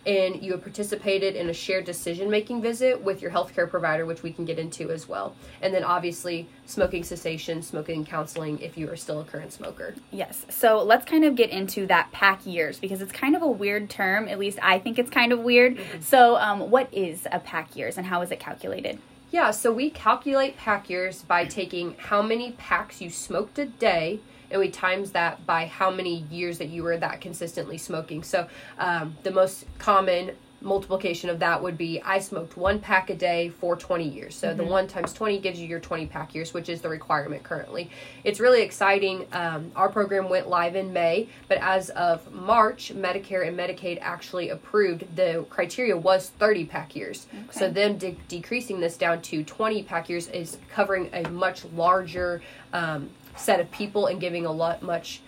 and 0.08 0.42
you 0.42 0.54
have 0.54 0.62
participated 0.62 1.36
in 1.36 1.50
a 1.50 1.54
shared 1.54 1.84
decision 1.84 2.30
making 2.30 2.62
visit 2.62 3.04
with 3.04 3.22
your 3.22 3.30
healthcare 3.30 3.70
provider, 3.70 4.06
which 4.06 4.24
we 4.24 4.32
can 4.32 4.46
get 4.46 4.58
into 4.58 4.90
as 4.90 5.08
well. 5.08 5.36
And 5.62 5.74
then 5.74 5.84
obviously 5.84 6.48
smoking 6.66 7.04
cessation, 7.04 7.62
smoking 7.62 8.06
counseling 8.06 8.60
if 8.60 8.78
you 8.78 8.90
are 8.90 8.96
still 8.96 9.20
a 9.20 9.26
current 9.26 9.52
smoker. 9.52 9.94
Yes. 10.12 10.46
So 10.50 10.82
let's 10.82 11.06
kind 11.06 11.26
of 11.26 11.36
get 11.36 11.50
into 11.50 11.86
that 11.88 12.12
pack 12.14 12.46
years 12.46 12.80
because 12.80 13.02
it's 13.02 13.12
kind 13.12 13.36
of 13.36 13.42
a 13.42 13.48
weird 13.48 13.90
term. 13.90 14.30
At 14.30 14.40
least 14.40 14.60
I 14.64 14.80
think 14.80 14.98
it's 14.98 15.10
kind 15.10 15.34
of 15.34 15.40
weird. 15.40 15.78
So, 16.00 16.38
um, 16.38 16.72
what 16.72 16.94
is 16.94 17.28
a 17.32 17.40
pack 17.40 17.76
years 17.76 17.98
and 17.98 18.08
how 18.08 18.22
is 18.22 18.32
it 18.32 18.40
calculated? 18.40 19.00
Yeah, 19.30 19.52
so 19.52 19.74
we 19.74 19.90
calculate 19.90 20.56
pack 20.56 20.90
years 20.90 21.22
by 21.22 21.44
taking 21.46 21.96
how 21.98 22.22
many 22.22 22.54
packs 22.54 23.02
you 23.02 23.10
smoked 23.10 23.60
a 23.60 23.66
day, 23.66 24.22
and 24.52 24.60
we 24.60 24.70
times 24.70 25.12
that 25.12 25.46
by 25.46 25.66
how 25.66 25.92
many 25.92 26.26
years 26.32 26.58
that 26.60 26.70
you 26.70 26.84
were 26.84 26.98
that 26.98 27.22
consistently 27.22 27.78
smoking. 27.78 28.24
So 28.24 28.48
um, 28.78 29.16
the 29.24 29.32
most 29.32 29.66
common 29.78 30.32
multiplication 30.60 31.30
of 31.30 31.38
that 31.38 31.62
would 31.62 31.78
be 31.78 32.02
I 32.02 32.18
smoked 32.18 32.58
one 32.58 32.80
pack 32.80 33.12
a 33.12 33.16
day 33.16 33.50
for 33.50 33.76
20 33.76 34.04
years. 34.04 34.34
So 34.34 34.56
the 34.56 34.64
one 34.64 34.88
times 34.88 35.14
20 35.14 35.40
gives 35.40 35.60
you 35.60 35.68
your 35.68 35.80
20 35.80 36.08
pack 36.08 36.34
years, 36.34 36.52
which 36.52 36.68
is 36.68 36.82
the 36.82 36.90
requirement 36.90 37.44
currently. 37.44 37.92
It's 38.24 38.40
really 38.40 38.64
exciting. 38.64 39.28
Um, 39.34 39.72
our 39.76 39.88
program 39.88 40.30
went 40.30 40.50
live 40.50 40.76
in 40.76 40.92
May, 40.92 41.30
but 41.48 41.60
as 41.60 41.92
of 41.92 42.34
March, 42.34 42.92
Medicare 42.96 43.48
and 43.48 43.56
Medicaid 43.56 44.00
actually 44.02 44.50
approved 44.50 45.16
the 45.16 45.46
criteria 45.52 45.96
was 45.96 46.32
30 46.40 46.66
pack 46.66 46.96
years. 46.96 47.28
So 47.52 47.66
Okay. 47.66 47.74
them 47.76 47.98
de- 48.00 48.18
decreasing 48.28 48.80
this 48.80 48.98
down 48.98 49.22
to 49.22 49.44
20 49.44 49.84
pack 49.84 50.10
years 50.10 50.28
is 50.30 50.58
covering 50.74 51.12
a 51.14 51.30
much 51.30 51.66
larger 51.66 52.42
um, 52.74 53.12
set 53.38 53.60
of 53.60 53.70
people 53.72 54.08
and 54.08 54.20
giving 54.20 54.46
a 54.46 54.52
lot 54.52 54.82
much 54.82 55.22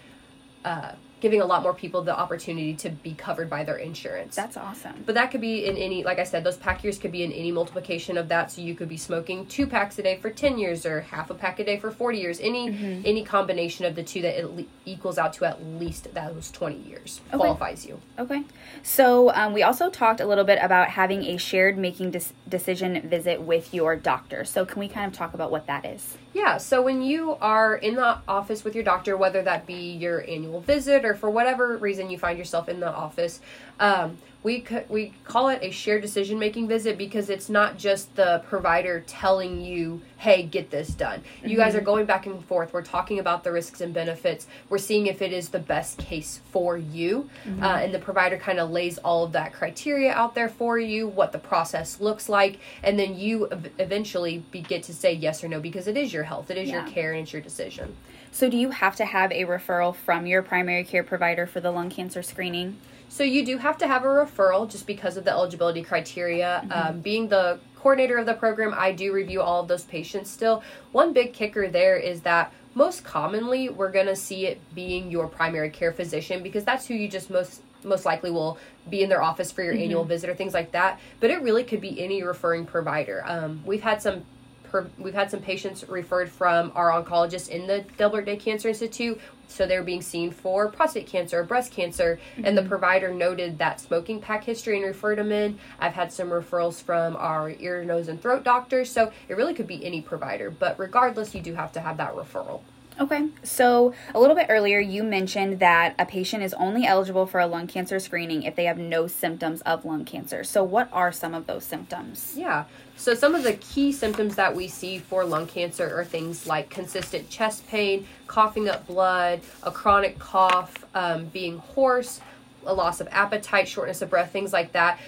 uh, 0.66 0.94
giving 1.20 1.42
a 1.42 1.46
lot 1.46 1.64
more 1.64 1.74
people 1.74 2.02
the 2.02 2.18
opportunity 2.18 2.74
to 2.74 2.90
be 2.90 3.14
covered 3.14 3.50
by 3.50 3.64
their 3.64 3.76
insurance 3.78 4.36
That's 4.36 4.58
awesome. 4.58 5.04
but 5.06 5.16
that 5.16 5.32
could 5.32 5.42
be 5.42 5.66
in 5.66 5.76
any 5.78 6.04
like 6.04 6.20
i 6.20 6.24
said 6.24 6.44
those 6.44 6.58
pack 6.58 6.84
years 6.84 6.98
could 6.98 7.12
be 7.12 7.24
in 7.24 7.32
any 7.32 7.52
multiplication 7.52 8.18
of 8.18 8.28
that 8.30 8.52
so 8.52 8.62
you 8.62 8.76
could 8.76 8.90
be 8.90 8.98
smoking 8.98 9.46
two 9.48 9.68
packs 9.68 9.98
a 10.00 10.04
day 10.04 10.18
for 10.18 10.30
10 10.30 10.58
years 10.58 10.86
or 10.86 11.02
half 11.02 11.30
a 11.30 11.34
pack 11.34 11.60
a 11.60 11.66
day 11.66 11.78
for 11.80 11.92
40 11.92 12.18
years 12.18 12.40
any 12.42 12.60
Mm-hmm. 12.70 13.02
any 13.06 13.24
combination 13.24 13.86
of 13.86 13.96
the 13.96 14.04
two 14.04 14.22
that 14.22 14.38
it 14.40 14.46
le- 14.56 14.64
equals 14.86 15.18
out 15.18 15.34
to 15.34 15.46
at 15.46 15.64
least 15.64 16.14
those 16.14 16.52
20 16.52 16.78
years 16.78 17.22
Okay. 17.30 17.38
qualifies 17.38 17.86
you 17.86 18.00
Okay. 18.18 18.44
So 18.84 19.32
um, 19.34 19.54
we 19.54 19.64
also 19.64 19.90
talked 19.90 20.20
a 20.20 20.26
little 20.26 20.44
bit 20.44 20.60
about 20.62 20.90
having 20.90 21.24
a 21.24 21.38
shared 21.38 21.78
making 21.78 22.14
decision 22.48 23.08
visit 23.08 23.42
with 23.42 23.74
your 23.74 23.96
doctor. 23.96 24.44
So 24.46 24.66
can 24.66 24.80
we 24.80 24.88
kind 24.90 25.08
of 25.12 25.14
talk 25.18 25.34
about 25.34 25.52
what 25.52 25.66
that 25.68 25.86
is? 25.86 26.18
Yeah, 26.34 26.58
so 26.58 26.82
when 26.82 27.02
you 27.02 27.36
are 27.42 27.76
in 27.76 27.96
the 27.96 28.18
office 28.28 28.64
with 28.64 28.76
your 28.76 28.84
doctor, 28.84 29.16
whether 29.18 29.42
that 29.44 29.66
be 29.66 29.92
your 29.94 30.24
annual 30.30 30.62
visit 30.62 31.06
or 31.06 31.09
or 31.10 31.16
for 31.16 31.30
whatever 31.30 31.76
reason 31.78 32.10
you 32.10 32.18
find 32.18 32.38
yourself 32.38 32.70
in 32.70 32.80
the 32.80 32.90
office, 32.90 33.42
um, 33.80 34.18
we 34.42 34.64
c- 34.64 34.84
we 34.88 35.12
call 35.26 35.50
it 35.50 35.60
a 35.62 35.70
shared 35.70 36.02
decision 36.02 36.40
making 36.40 36.66
visit 36.70 36.98
because 36.98 37.30
it's 37.30 37.50
not 37.50 37.78
just 37.78 38.16
the 38.16 38.42
provider 38.48 39.04
telling 39.06 39.60
you, 39.60 40.02
"Hey, 40.18 40.44
get 40.44 40.70
this 40.72 40.90
done." 40.90 41.24
You 41.44 41.58
guys 41.58 41.76
are 41.76 41.82
going 41.82 42.06
back 42.06 42.26
and 42.26 42.44
forth. 42.46 42.72
We're 42.72 42.84
talking 42.84 43.20
about 43.20 43.44
the 43.44 43.52
risks 43.52 43.82
and 43.82 43.94
benefits. 43.94 44.48
We're 44.70 44.78
seeing 44.78 45.08
if 45.08 45.22
it 45.22 45.34
is 45.34 45.50
the 45.50 45.60
best 45.60 45.98
case 45.98 46.40
for 46.52 46.78
you, 46.78 47.30
uh, 47.62 47.80
and 47.84 47.94
the 47.94 48.00
provider 48.00 48.38
kind 48.38 48.60
of 48.62 48.70
lays 48.72 48.98
all 49.00 49.26
of 49.26 49.34
that 49.34 49.52
criteria 49.52 50.14
out 50.14 50.36
there 50.36 50.48
for 50.48 50.80
you, 50.80 51.08
what 51.10 51.34
the 51.34 51.40
process 51.40 52.00
looks 52.00 52.30
like, 52.30 52.60
and 52.82 52.98
then 52.98 53.18
you 53.20 53.50
ev- 53.52 53.72
eventually 53.78 54.42
be, 54.52 54.62
get 54.62 54.84
to 54.84 54.94
say 54.94 55.12
yes 55.12 55.44
or 55.44 55.50
no 55.50 55.60
because 55.60 55.86
it 55.88 55.98
is 55.98 56.14
your 56.14 56.24
health, 56.24 56.50
it 56.50 56.58
is 56.58 56.70
your 56.70 56.84
care, 56.84 57.12
and 57.12 57.24
it's 57.24 57.34
your 57.34 57.42
decision. 57.42 57.94
So, 58.32 58.50
do 58.50 58.58
you 58.58 58.70
have 58.72 58.96
to 58.98 59.06
have 59.06 59.32
a 59.32 59.46
referral 59.46 59.96
from 59.96 60.28
your 60.28 60.42
primary 60.42 60.84
care 60.84 61.04
provider 61.04 61.48
for 61.48 61.60
the 61.60 61.72
lung 61.72 61.90
cancer 61.90 62.22
screening? 62.22 62.78
So 63.10 63.24
you 63.24 63.44
do 63.44 63.58
have 63.58 63.78
to 63.80 63.88
have 63.88 64.04
a 64.04 64.08
referral 64.08 64.70
just 64.70 64.86
because 64.86 65.18
of 65.18 65.26
the 65.26 65.32
eligibility 65.32 65.82
criteria. 65.82 66.64
Um, 66.70 67.02
being 67.02 67.28
the 67.28 67.60
coordinator 67.76 68.18
of 68.20 68.28
the 68.28 68.36
program, 68.36 68.74
I 68.78 68.92
do 68.92 69.12
review 69.12 69.42
all 69.42 69.62
of 69.62 69.68
those 69.68 69.84
patients 69.84 70.30
still. 70.30 70.64
One 70.92 71.12
big 71.12 71.34
kicker 71.34 71.68
there 71.68 71.98
is 71.98 72.22
that 72.22 72.54
most 72.76 73.04
commonly 73.04 73.68
we're 73.68 73.92
going 73.92 74.06
to 74.06 74.16
see 74.16 74.46
it 74.46 74.62
being 74.76 75.10
your 75.10 75.28
primary 75.28 75.72
care 75.72 75.92
physician 75.92 76.44
because 76.44 76.64
that's 76.64 76.86
who 76.86 76.94
you 76.94 77.08
just 77.10 77.30
most 77.30 77.64
most 77.84 78.06
likely 78.06 78.30
will 78.30 78.58
be 78.90 79.02
in 79.02 79.10
their 79.10 79.22
office 79.22 79.54
for 79.54 79.64
your 79.64 79.74
annual 79.74 80.04
visit 80.04 80.30
or 80.30 80.36
things 80.36 80.54
like 80.54 80.74
that. 80.74 81.00
But 81.22 81.32
it 81.32 81.42
really 81.42 81.64
could 81.64 81.80
be 81.82 82.04
any 82.04 82.22
referring 82.22 82.66
provider. 82.66 83.24
Um, 83.26 83.64
we've 83.66 83.82
had 83.82 84.02
some 84.02 84.24
per, 84.70 84.90
we've 84.98 85.14
had 85.14 85.32
some 85.32 85.42
patients 85.42 85.88
referred 85.88 86.30
from 86.30 86.72
our 86.76 86.92
oncologist 86.92 87.50
in 87.50 87.68
the 87.68 87.84
Delbert 87.98 88.26
Day 88.26 88.38
Cancer 88.38 88.70
Institute. 88.70 89.20
So 89.48 89.66
they're 89.66 89.84
being 89.84 90.02
seen 90.02 90.30
for 90.30 90.70
prostate 90.70 91.08
cancer, 91.08 91.40
or 91.40 91.44
breast 91.44 91.72
cancer, 91.72 92.20
and 92.44 92.56
the 92.56 92.62
mm-hmm. 92.62 92.70
provider 92.70 93.12
noted 93.12 93.58
that 93.58 93.80
smoking 93.80 94.22
pack 94.22 94.44
history 94.44 94.78
and 94.78 94.86
referred 94.86 95.18
them 95.18 95.32
in. 95.32 95.58
I've 95.80 95.94
had 95.94 96.14
some 96.14 96.30
referrals 96.30 96.82
from 96.82 97.16
our 97.16 97.50
ear, 97.60 97.84
nose, 97.84 98.08
and 98.10 98.22
throat 98.22 98.44
doctors. 98.44 98.92
So 98.92 99.12
it 99.28 99.36
really 99.36 99.56
could 99.56 99.68
be 99.68 99.84
any 99.84 100.02
provider, 100.02 100.52
but 100.52 100.78
regardless, 100.78 101.34
you 101.34 101.42
do 101.42 101.56
have 101.56 101.72
to 101.74 101.80
have 101.80 101.98
that 101.98 102.16
referral. 102.16 102.62
Okay, 103.00 103.30
so 103.44 103.94
a 104.14 104.20
little 104.20 104.36
bit 104.36 104.48
earlier, 104.50 104.80
you 104.80 105.04
mentioned 105.04 105.60
that 105.60 105.96
a 105.98 106.06
patient 106.06 106.44
is 106.44 106.54
only 106.56 106.86
eligible 106.86 107.26
for 107.26 107.40
a 107.40 107.48
lung 107.48 107.66
cancer 107.66 107.98
screening 107.98 108.44
if 108.44 108.58
they 108.58 108.66
have 108.66 108.78
no 108.78 109.08
symptoms 109.08 109.62
of 109.62 109.86
lung 109.86 110.04
cancer. 110.04 110.44
So, 110.44 110.66
what 110.66 110.90
are 110.92 111.14
some 111.14 111.34
of 111.34 111.48
those 111.48 111.64
symptoms? 111.64 112.34
Yeah. 112.36 112.66
So 112.98 113.14
some 113.14 113.34
of 113.34 113.44
the 113.44 113.54
key 113.54 113.94
symptoms 113.94 114.36
that 114.36 114.54
we 114.54 114.68
see 114.68 115.00
for 115.00 115.24
lung 115.24 115.48
cancer 115.48 115.98
are 115.98 116.04
things 116.04 116.46
like 116.46 116.70
consistent 116.70 117.30
chest 117.30 117.66
pain, 117.70 118.06
coughing 118.28 118.68
up 118.68 118.86
blood, 118.88 119.40
a 119.64 119.72
chronic 119.72 120.20
cough, 120.20 120.84
um, 120.94 121.28
being 121.28 121.60
hoarse, 121.60 122.20
a 122.66 122.74
loss 122.74 123.00
of 123.00 123.08
appetite, 123.12 123.70
shortness 123.70 124.02
of 124.02 124.10
breath, 124.10 124.34
things 124.34 124.52
like 124.52 124.74
that. 124.74 125.00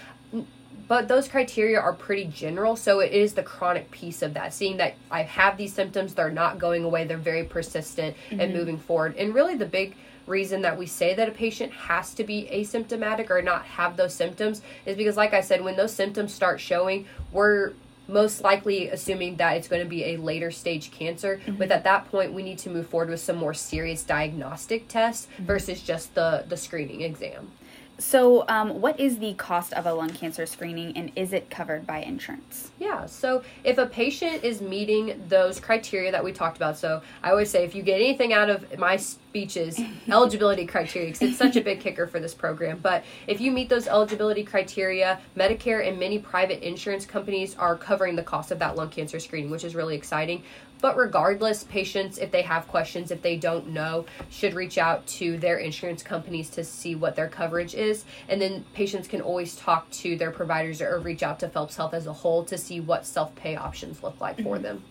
But 0.91 1.07
those 1.07 1.29
criteria 1.29 1.79
are 1.79 1.93
pretty 1.93 2.25
general, 2.25 2.75
so 2.75 2.99
it 2.99 3.13
is 3.13 3.33
the 3.33 3.43
chronic 3.43 3.91
piece 3.91 4.21
of 4.21 4.33
that. 4.33 4.53
Seeing 4.53 4.75
that 4.75 4.95
I 5.09 5.21
have 5.21 5.55
these 5.55 5.71
symptoms, 5.71 6.13
they're 6.13 6.29
not 6.29 6.59
going 6.59 6.83
away, 6.83 7.05
they're 7.05 7.17
very 7.17 7.45
persistent 7.45 8.13
and 8.29 8.41
mm-hmm. 8.41 8.57
moving 8.57 8.77
forward. 8.77 9.15
And 9.15 9.33
really, 9.33 9.55
the 9.55 9.65
big 9.65 9.95
reason 10.27 10.63
that 10.63 10.77
we 10.77 10.85
say 10.85 11.13
that 11.13 11.29
a 11.29 11.31
patient 11.31 11.71
has 11.71 12.13
to 12.15 12.25
be 12.25 12.49
asymptomatic 12.51 13.29
or 13.29 13.41
not 13.41 13.63
have 13.63 13.95
those 13.95 14.13
symptoms 14.13 14.61
is 14.85 14.97
because, 14.97 15.15
like 15.15 15.33
I 15.33 15.39
said, 15.39 15.63
when 15.63 15.77
those 15.77 15.93
symptoms 15.93 16.33
start 16.33 16.59
showing, 16.59 17.07
we're 17.31 17.71
most 18.09 18.41
likely 18.41 18.89
assuming 18.89 19.37
that 19.37 19.55
it's 19.55 19.69
going 19.69 19.81
to 19.81 19.87
be 19.87 20.03
a 20.03 20.17
later 20.17 20.51
stage 20.51 20.91
cancer. 20.91 21.37
Mm-hmm. 21.37 21.55
But 21.55 21.71
at 21.71 21.85
that 21.85 22.11
point, 22.11 22.33
we 22.33 22.43
need 22.43 22.57
to 22.59 22.69
move 22.69 22.87
forward 22.87 23.09
with 23.09 23.21
some 23.21 23.37
more 23.37 23.53
serious 23.53 24.03
diagnostic 24.03 24.89
tests 24.89 25.27
mm-hmm. 25.35 25.45
versus 25.45 25.81
just 25.81 26.15
the 26.15 26.43
the 26.49 26.57
screening 26.57 26.99
exam. 26.99 27.53
So, 28.01 28.45
um, 28.47 28.81
what 28.81 28.99
is 28.99 29.19
the 29.19 29.35
cost 29.35 29.73
of 29.73 29.85
a 29.85 29.93
lung 29.93 30.09
cancer 30.09 30.47
screening 30.47 30.97
and 30.97 31.11
is 31.15 31.33
it 31.33 31.51
covered 31.51 31.85
by 31.85 31.99
insurance? 31.99 32.71
Yeah, 32.79 33.05
so 33.05 33.43
if 33.63 33.77
a 33.77 33.85
patient 33.85 34.43
is 34.43 34.59
meeting 34.59 35.21
those 35.29 35.59
criteria 35.59 36.11
that 36.11 36.23
we 36.23 36.33
talked 36.33 36.57
about, 36.57 36.79
so 36.79 37.03
I 37.21 37.29
always 37.29 37.51
say 37.51 37.63
if 37.63 37.75
you 37.75 37.83
get 37.83 38.01
anything 38.01 38.33
out 38.33 38.49
of 38.49 38.79
my 38.79 38.97
speeches, 38.97 39.79
eligibility 40.07 40.65
criteria, 40.65 41.09
because 41.09 41.29
it's 41.29 41.37
such 41.37 41.55
a 41.57 41.61
big 41.61 41.79
kicker 41.79 42.07
for 42.07 42.19
this 42.19 42.33
program. 42.33 42.79
But 42.81 43.03
if 43.27 43.39
you 43.39 43.51
meet 43.51 43.69
those 43.69 43.87
eligibility 43.87 44.43
criteria, 44.43 45.19
Medicare 45.37 45.87
and 45.87 45.99
many 45.99 46.17
private 46.17 46.67
insurance 46.67 47.05
companies 47.05 47.55
are 47.55 47.77
covering 47.77 48.15
the 48.15 48.23
cost 48.23 48.49
of 48.49 48.57
that 48.59 48.75
lung 48.75 48.89
cancer 48.89 49.19
screening, 49.19 49.51
which 49.51 49.63
is 49.63 49.75
really 49.75 49.95
exciting. 49.95 50.41
But 50.81 50.97
regardless, 50.97 51.63
patients, 51.63 52.17
if 52.17 52.31
they 52.31 52.41
have 52.41 52.67
questions, 52.67 53.11
if 53.11 53.21
they 53.21 53.37
don't 53.37 53.69
know, 53.69 54.05
should 54.29 54.55
reach 54.55 54.77
out 54.77 55.05
to 55.07 55.37
their 55.37 55.57
insurance 55.57 56.03
companies 56.03 56.49
to 56.51 56.63
see 56.63 56.95
what 56.95 57.15
their 57.15 57.27
coverage 57.27 57.75
is. 57.75 58.03
And 58.27 58.41
then 58.41 58.65
patients 58.73 59.07
can 59.07 59.21
always 59.21 59.55
talk 59.55 59.89
to 59.91 60.17
their 60.17 60.31
providers 60.31 60.81
or 60.81 60.99
reach 60.99 61.23
out 61.23 61.39
to 61.39 61.49
Phelps 61.49 61.75
Health 61.75 61.93
as 61.93 62.07
a 62.07 62.13
whole 62.13 62.43
to 62.45 62.57
see 62.57 62.79
what 62.79 63.05
self 63.05 63.33
pay 63.35 63.55
options 63.55 64.03
look 64.03 64.19
like 64.19 64.41
for 64.41 64.57
them. 64.57 64.83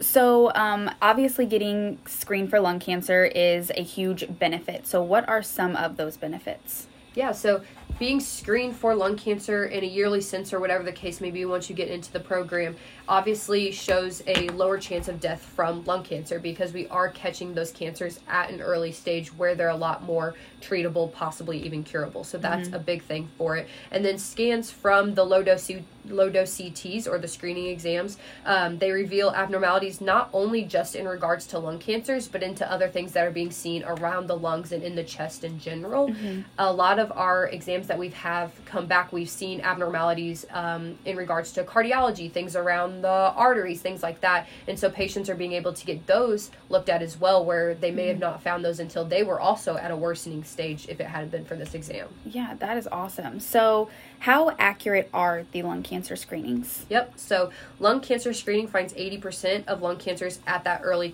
So, 0.00 0.52
um, 0.54 0.90
obviously, 1.00 1.46
getting 1.46 1.98
screened 2.06 2.50
for 2.50 2.60
lung 2.60 2.78
cancer 2.78 3.24
is 3.24 3.70
a 3.76 3.82
huge 3.82 4.38
benefit. 4.38 4.86
So, 4.86 5.02
what 5.02 5.28
are 5.28 5.42
some 5.42 5.76
of 5.76 5.96
those 5.96 6.16
benefits? 6.16 6.86
Yeah, 7.14 7.32
so 7.32 7.62
being 7.98 8.20
screened 8.20 8.76
for 8.76 8.94
lung 8.94 9.16
cancer 9.16 9.64
in 9.64 9.82
a 9.82 9.86
yearly 9.86 10.20
sense 10.20 10.52
or 10.52 10.60
whatever 10.60 10.84
the 10.84 10.92
case 10.92 11.20
may 11.20 11.30
be 11.30 11.44
once 11.44 11.68
you 11.68 11.74
get 11.74 11.88
into 11.88 12.12
the 12.12 12.20
program 12.20 12.76
obviously 13.08 13.72
shows 13.72 14.22
a 14.26 14.48
lower 14.50 14.78
chance 14.78 15.08
of 15.08 15.20
death 15.20 15.42
from 15.42 15.84
lung 15.84 16.02
cancer 16.02 16.38
because 16.38 16.72
we 16.72 16.86
are 16.88 17.08
catching 17.08 17.54
those 17.54 17.72
cancers 17.72 18.20
at 18.28 18.50
an 18.50 18.60
early 18.60 18.92
stage 18.92 19.34
where 19.34 19.54
they're 19.54 19.70
a 19.70 19.76
lot 19.76 20.02
more 20.04 20.34
treatable, 20.60 21.12
possibly 21.12 21.58
even 21.58 21.82
curable. 21.82 22.22
So 22.22 22.38
that's 22.38 22.68
mm-hmm. 22.68 22.76
a 22.76 22.80
big 22.80 23.02
thing 23.02 23.28
for 23.38 23.56
it. 23.56 23.68
And 23.90 24.04
then 24.04 24.18
scans 24.18 24.70
from 24.70 25.14
the 25.14 25.24
low 25.24 25.42
dose 25.42 25.70
low 26.10 26.28
dose 26.30 26.56
CTs 26.56 27.06
or 27.06 27.18
the 27.18 27.28
screening 27.28 27.66
exams, 27.66 28.18
um, 28.44 28.78
they 28.78 28.90
reveal 28.90 29.30
abnormalities 29.30 30.00
not 30.00 30.28
only 30.32 30.64
just 30.64 30.94
in 30.94 31.06
regards 31.08 31.46
to 31.48 31.58
lung 31.58 31.78
cancers, 31.78 32.28
but 32.28 32.42
into 32.42 32.70
other 32.70 32.88
things 32.88 33.12
that 33.12 33.26
are 33.26 33.30
being 33.30 33.50
seen 33.50 33.84
around 33.84 34.26
the 34.26 34.36
lungs 34.36 34.72
and 34.72 34.82
in 34.82 34.94
the 34.94 35.04
chest 35.04 35.44
in 35.44 35.58
general. 35.58 36.14
A 36.58 36.72
lot 36.72 36.98
of 36.98 37.12
our 37.12 37.46
exams 37.46 37.86
that 37.86 37.98
we've 37.98 38.14
have 38.14 38.52
come 38.64 38.86
back, 38.86 39.12
we've 39.12 39.28
seen 39.28 39.60
abnormalities 39.60 40.44
um, 40.50 40.98
in 41.04 41.16
regards 41.16 41.52
to 41.52 41.64
cardiology, 41.64 42.30
things 42.30 42.56
around 42.56 43.02
the 43.02 43.08
arteries, 43.08 43.80
things 43.80 44.02
like 44.02 44.20
that. 44.20 44.46
And 44.66 44.78
so 44.78 44.90
patients 44.90 45.30
are 45.30 45.34
being 45.34 45.52
able 45.52 45.72
to 45.72 45.86
get 45.86 46.06
those 46.06 46.50
looked 46.68 46.88
at 46.88 47.02
as 47.02 47.18
well, 47.18 47.44
where 47.44 47.74
they 47.74 47.90
may 47.90 48.08
have 48.08 48.18
not 48.18 48.42
found 48.42 48.64
those 48.64 48.80
until 48.80 49.04
they 49.04 49.22
were 49.22 49.40
also 49.40 49.76
at 49.76 49.90
a 49.90 49.96
worsening 49.96 50.44
stage 50.44 50.86
if 50.88 51.00
it 51.00 51.06
hadn't 51.06 51.30
been 51.30 51.44
for 51.44 51.56
this 51.56 51.74
exam. 51.74 52.08
Yeah, 52.24 52.54
that 52.58 52.76
is 52.76 52.88
awesome. 52.90 53.40
So, 53.40 53.88
how 54.20 54.50
accurate 54.58 55.08
are 55.14 55.44
the 55.52 55.62
lung 55.62 55.82
cancer 55.82 55.97
screenings? 56.16 56.86
Yep. 56.88 57.14
So 57.16 57.50
lung 57.78 58.00
cancer 58.00 58.32
screening 58.32 58.68
finds 58.68 58.92
80% 58.94 59.66
of 59.66 59.82
lung 59.82 59.96
cancers 59.96 60.40
at 60.46 60.64
that 60.64 60.80
early 60.84 61.10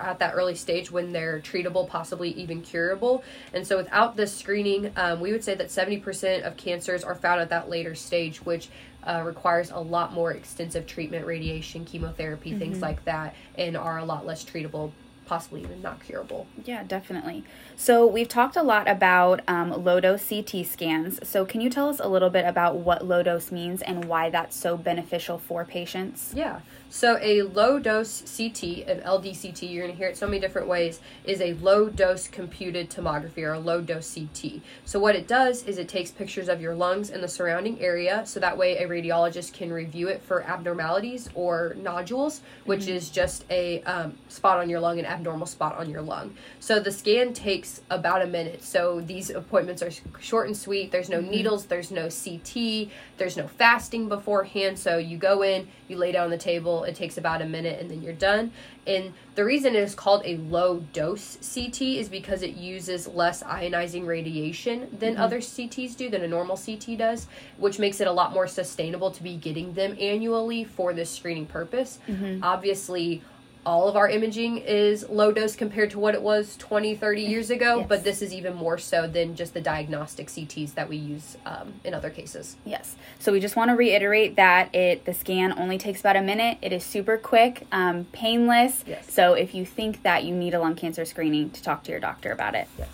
at 0.00 0.18
that 0.18 0.34
early 0.34 0.54
stage 0.54 0.90
when 0.90 1.12
they're 1.12 1.40
treatable, 1.40 1.88
possibly 1.88 2.30
even 2.30 2.60
curable. 2.60 3.22
And 3.52 3.66
so 3.66 3.76
without 3.76 4.16
this 4.16 4.36
screening, 4.36 4.92
um, 4.96 5.20
we 5.20 5.32
would 5.32 5.44
say 5.44 5.54
that 5.54 5.68
70% 5.68 6.42
of 6.42 6.56
cancers 6.56 7.04
are 7.04 7.14
found 7.14 7.40
at 7.40 7.50
that 7.50 7.70
later 7.70 7.94
stage, 7.94 8.38
which 8.38 8.68
uh, 9.04 9.22
requires 9.24 9.70
a 9.70 9.78
lot 9.78 10.12
more 10.12 10.32
extensive 10.32 10.86
treatment, 10.86 11.26
radiation, 11.26 11.84
chemotherapy, 11.84 12.56
things 12.56 12.80
like 12.80 13.04
that, 13.04 13.34
and 13.56 13.76
are 13.76 13.98
a 13.98 14.04
lot 14.04 14.26
less 14.26 14.44
treatable, 14.44 14.92
possibly 15.24 15.62
even 15.62 15.82
not 15.82 16.02
curable. 16.02 16.46
Yeah, 16.64 16.82
definitely. 16.84 17.44
So, 17.76 18.06
we've 18.06 18.28
talked 18.28 18.56
a 18.56 18.62
lot 18.62 18.88
about 18.88 19.40
um, 19.48 19.84
low 19.84 20.00
dose 20.00 20.28
CT 20.28 20.66
scans. 20.66 21.26
So, 21.26 21.44
can 21.44 21.60
you 21.60 21.70
tell 21.70 21.88
us 21.88 22.00
a 22.00 22.08
little 22.08 22.30
bit 22.30 22.44
about 22.44 22.76
what 22.76 23.06
low 23.06 23.22
dose 23.22 23.50
means 23.50 23.82
and 23.82 24.04
why 24.04 24.30
that's 24.30 24.56
so 24.56 24.76
beneficial 24.76 25.38
for 25.38 25.64
patients? 25.64 26.32
Yeah. 26.34 26.60
So 26.92 27.16
a 27.22 27.40
low 27.40 27.78
dose 27.78 28.20
CT, 28.20 28.86
an 28.86 29.00
LDCT, 29.00 29.72
you're 29.72 29.82
going 29.82 29.94
to 29.94 29.98
hear 29.98 30.08
it 30.08 30.18
so 30.18 30.26
many 30.26 30.38
different 30.38 30.68
ways, 30.68 31.00
is 31.24 31.40
a 31.40 31.54
low 31.54 31.88
dose 31.88 32.28
computed 32.28 32.90
tomography 32.90 33.38
or 33.44 33.54
a 33.54 33.58
low 33.58 33.80
dose 33.80 34.14
CT. 34.14 34.60
So 34.84 35.00
what 35.00 35.16
it 35.16 35.26
does 35.26 35.64
is 35.64 35.78
it 35.78 35.88
takes 35.88 36.10
pictures 36.10 36.50
of 36.50 36.60
your 36.60 36.74
lungs 36.74 37.08
and 37.08 37.24
the 37.24 37.28
surrounding 37.28 37.80
area 37.80 38.24
so 38.26 38.40
that 38.40 38.58
way 38.58 38.76
a 38.76 38.86
radiologist 38.86 39.54
can 39.54 39.72
review 39.72 40.08
it 40.08 40.22
for 40.22 40.42
abnormalities 40.42 41.30
or 41.34 41.74
nodules, 41.78 42.42
which 42.66 42.86
is 42.88 43.08
just 43.08 43.46
a 43.48 43.82
um, 43.84 44.14
spot 44.28 44.58
on 44.58 44.68
your 44.68 44.78
lung, 44.78 44.98
an 44.98 45.06
abnormal 45.06 45.46
spot 45.46 45.74
on 45.78 45.88
your 45.88 46.02
lung. 46.02 46.36
So 46.60 46.78
the 46.78 46.92
scan 46.92 47.32
takes 47.32 47.80
about 47.88 48.20
a 48.20 48.26
minute. 48.26 48.62
So 48.62 49.00
these 49.00 49.30
appointments 49.30 49.82
are 49.82 49.90
short 50.20 50.46
and 50.46 50.56
sweet. 50.56 50.92
There's 50.92 51.08
no 51.08 51.22
needles, 51.22 51.64
there's 51.64 51.90
no 51.90 52.10
CT, 52.10 52.90
there's 53.16 53.38
no 53.38 53.48
fasting 53.48 54.10
beforehand. 54.10 54.78
So 54.78 54.98
you 54.98 55.16
go 55.16 55.42
in, 55.42 55.68
you 55.88 55.96
lay 55.96 56.12
down 56.12 56.24
on 56.24 56.30
the 56.30 56.36
table, 56.36 56.81
it 56.82 56.94
takes 56.94 57.18
about 57.18 57.42
a 57.42 57.46
minute, 57.46 57.80
and 57.80 57.90
then 57.90 58.02
you're 58.02 58.12
done. 58.12 58.52
And 58.86 59.12
the 59.34 59.44
reason 59.44 59.74
it 59.74 59.82
is 59.82 59.94
called 59.94 60.22
a 60.24 60.36
low 60.36 60.80
dose 60.92 61.36
CT 61.54 61.82
is 61.82 62.08
because 62.08 62.42
it 62.42 62.54
uses 62.54 63.06
less 63.08 63.42
ionizing 63.42 64.06
radiation 64.06 64.88
than 64.98 65.14
mm-hmm. 65.14 65.22
other 65.22 65.38
CTs 65.38 65.96
do, 65.96 66.10
than 66.10 66.22
a 66.22 66.28
normal 66.28 66.56
CT 66.56 66.98
does, 66.98 67.26
which 67.58 67.78
makes 67.78 68.00
it 68.00 68.06
a 68.06 68.12
lot 68.12 68.32
more 68.32 68.46
sustainable 68.46 69.10
to 69.10 69.22
be 69.22 69.36
getting 69.36 69.74
them 69.74 69.96
annually 70.00 70.64
for 70.64 70.92
this 70.92 71.10
screening 71.10 71.46
purpose. 71.46 71.98
Mm-hmm. 72.08 72.42
Obviously, 72.42 73.22
all 73.64 73.88
of 73.88 73.96
our 73.96 74.08
imaging 74.08 74.58
is 74.58 75.08
low 75.08 75.30
dose 75.32 75.54
compared 75.54 75.90
to 75.90 75.98
what 75.98 76.14
it 76.14 76.22
was 76.22 76.56
20 76.56 76.94
30 76.96 77.22
years 77.22 77.50
ago 77.50 77.78
Yes. 77.78 77.86
but 77.88 78.04
this 78.04 78.20
is 78.22 78.32
even 78.32 78.54
more 78.54 78.76
so 78.78 79.06
than 79.06 79.36
just 79.36 79.54
the 79.54 79.60
diagnostic 79.60 80.26
cts 80.28 80.74
that 80.74 80.88
we 80.88 80.96
use 80.96 81.36
um, 81.46 81.72
in 81.84 81.94
other 81.94 82.10
cases 82.10 82.56
Yes. 82.64 82.96
So 83.18 83.30
we 83.32 83.38
just 83.40 83.54
want 83.56 83.70
to 83.70 83.76
reiterate 83.76 84.36
that 84.36 84.74
it 84.74 85.04
the 85.04 85.14
scan 85.14 85.52
only 85.58 85.78
takes 85.78 86.00
about 86.00 86.16
a 86.16 86.22
minute. 86.22 86.58
It 86.60 86.72
is 86.72 86.82
super 86.84 87.16
quick, 87.16 87.66
um, 87.70 88.06
painless. 88.12 88.84
Yes. 88.86 89.12
So 89.12 89.34
if 89.34 89.54
you 89.54 89.64
think 89.64 90.02
that 90.02 90.24
you 90.24 90.34
need 90.34 90.54
a 90.54 90.58
lung 90.60 90.74
cancer 90.74 91.04
screening, 91.04 91.50
to 91.50 91.62
talk 91.62 91.84
to 91.84 91.90
your 91.92 92.00
doctor 92.00 92.32
about 92.32 92.54
it. 92.54 92.66
yes 92.78 92.88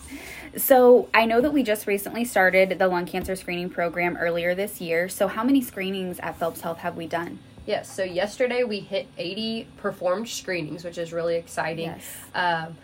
So 0.65 1.09
I 1.15 1.25
know 1.27 1.41
that 1.41 1.53
we 1.53 1.63
just 1.63 1.87
recently 1.87 2.25
started 2.25 2.79
the 2.79 2.89
lung 2.89 3.07
cancer 3.07 3.37
screening 3.37 3.71
program 3.71 4.17
earlier 4.17 4.55
this 4.55 4.81
year. 4.81 5.09
So 5.09 5.29
how 5.29 5.45
many 5.45 5.61
screenings 5.61 6.19
at 6.21 6.39
Phelps 6.39 6.61
Health 6.61 6.79
have 6.79 6.97
we 6.97 7.07
done? 7.07 7.39
Yes, 7.69 7.95
so 7.95 8.03
yesterday 8.03 8.65
we 8.65 8.81
hit 8.81 9.09
80 9.19 9.69
performed 9.77 10.27
screenings, 10.27 10.85
which 10.85 10.97
is 10.97 11.13
really 11.13 11.37
exciting. 11.37 11.87
Yes. 11.87 12.05
Um, 12.35 12.77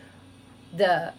the 0.76 1.14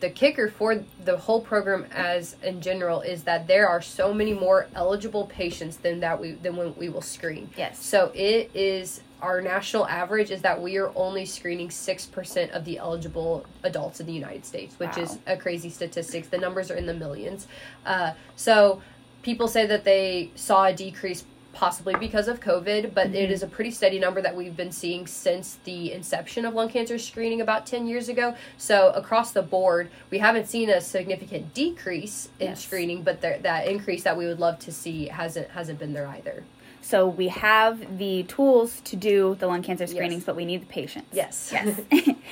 the 0.00 0.10
kicker 0.10 0.48
for 0.48 0.82
the 1.04 1.16
whole 1.16 1.40
program 1.40 1.86
as 1.92 2.36
in 2.42 2.60
general 2.60 3.02
is 3.02 3.22
that 3.22 3.46
there 3.46 3.68
are 3.68 3.80
so 3.80 4.12
many 4.12 4.34
more 4.34 4.66
eligible 4.74 5.26
patients 5.26 5.76
than 5.76 6.00
that 6.00 6.18
we 6.20 6.32
than 6.32 6.56
when 6.56 6.74
we 6.76 6.88
will 6.88 7.02
screen. 7.02 7.50
Yes. 7.56 7.84
So 7.84 8.10
it 8.14 8.50
is 8.54 9.02
our 9.20 9.40
national 9.42 9.86
average 9.86 10.30
is 10.30 10.42
that 10.42 10.60
we 10.60 10.78
are 10.78 10.90
only 10.96 11.24
screening 11.24 11.68
6% 11.68 12.50
of 12.50 12.64
the 12.64 12.78
eligible 12.78 13.46
adults 13.62 14.00
in 14.00 14.06
the 14.06 14.12
United 14.12 14.44
States, 14.44 14.76
which 14.80 14.98
is 14.98 15.18
a 15.28 15.36
crazy 15.36 15.70
statistic. 15.70 16.28
The 16.28 16.38
numbers 16.38 16.72
are 16.72 16.74
in 16.74 16.86
the 16.86 16.94
millions. 16.94 17.46
Uh, 17.86 18.14
so 18.34 18.82
people 19.22 19.46
say 19.46 19.64
that 19.66 19.84
they 19.84 20.32
saw 20.34 20.64
a 20.64 20.74
decrease 20.74 21.24
possibly 21.52 21.94
because 21.96 22.28
of 22.28 22.40
COVID, 22.40 22.94
but 22.94 23.08
it 23.14 23.30
is 23.30 23.42
a 23.42 23.46
pretty 23.46 23.70
steady 23.70 23.98
number 23.98 24.20
that 24.22 24.34
we've 24.34 24.56
been 24.56 24.72
seeing 24.72 25.06
since 25.06 25.58
the 25.64 25.92
inception 25.92 26.44
of 26.44 26.54
lung 26.54 26.68
cancer 26.68 26.98
screening 26.98 27.40
about 27.40 27.66
10 27.66 27.86
years 27.86 28.08
ago. 28.08 28.34
So 28.56 28.90
across 28.90 29.32
the 29.32 29.42
board, 29.42 29.90
we 30.10 30.18
haven't 30.18 30.48
seen 30.48 30.70
a 30.70 30.80
significant 30.80 31.54
decrease 31.54 32.28
in 32.40 32.48
Yes. 32.48 32.64
screening, 32.64 33.02
but 33.02 33.20
there, 33.20 33.38
that 33.40 33.66
increase 33.68 34.02
that 34.04 34.16
we 34.16 34.26
would 34.26 34.40
love 34.40 34.58
to 34.60 34.72
see 34.72 35.06
hasn't 35.08 35.50
hasn't 35.50 35.78
been 35.78 35.92
there 35.92 36.06
either. 36.06 36.44
So 36.84 37.06
we 37.06 37.28
have 37.28 37.98
the 37.98 38.24
tools 38.24 38.80
to 38.86 38.96
do 38.96 39.36
the 39.38 39.46
lung 39.46 39.62
cancer 39.62 39.86
screenings, 39.86 40.22
Yes. 40.22 40.24
but 40.26 40.34
we 40.36 40.44
need 40.44 40.62
the 40.62 40.66
patients. 40.66 41.10
Yes. 41.12 41.50
Yes. 41.52 41.80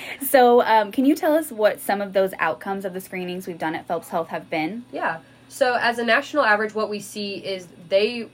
so 0.29 0.63
um, 0.63 0.91
can 0.91 1.05
you 1.05 1.15
tell 1.15 1.35
us 1.35 1.53
what 1.53 1.79
some 1.81 2.01
of 2.01 2.13
those 2.13 2.33
outcomes 2.41 2.85
of 2.85 2.93
the 2.93 3.01
screenings 3.01 3.47
we've 3.47 3.59
done 3.59 3.75
at 3.77 3.87
Phelps 3.87 4.09
Health 4.09 4.29
have 4.29 4.51
been? 4.51 4.85
Yeah. 4.93 5.19
So 5.49 5.75
as 5.81 5.99
a 5.99 6.05
national 6.05 6.45
average, 6.45 6.75
what 6.75 6.91
we 6.91 6.99
see 7.01 7.35
is 7.37 7.69
they 7.89 8.29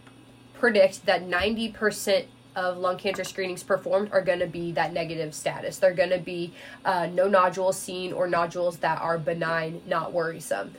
predict 0.58 1.06
that 1.06 1.22
90% 1.22 2.26
of 2.56 2.78
lung 2.78 2.96
cancer 2.96 3.22
screenings 3.22 3.62
performed 3.62 4.08
are 4.12 4.22
going 4.22 4.38
to 4.38 4.46
be 4.46 4.72
that 4.72 4.92
negative 4.92 5.34
status. 5.34 5.78
They're 5.78 5.92
going 5.92 6.10
to 6.10 6.18
be 6.18 6.54
uh, 6.86 7.06
no 7.06 7.28
nodules 7.28 7.78
seen 7.78 8.14
or 8.14 8.26
nodules 8.26 8.78
that 8.78 8.98
are 9.00 9.18
benign, 9.18 9.82
not 9.86 10.14
worrisome. 10.14 10.75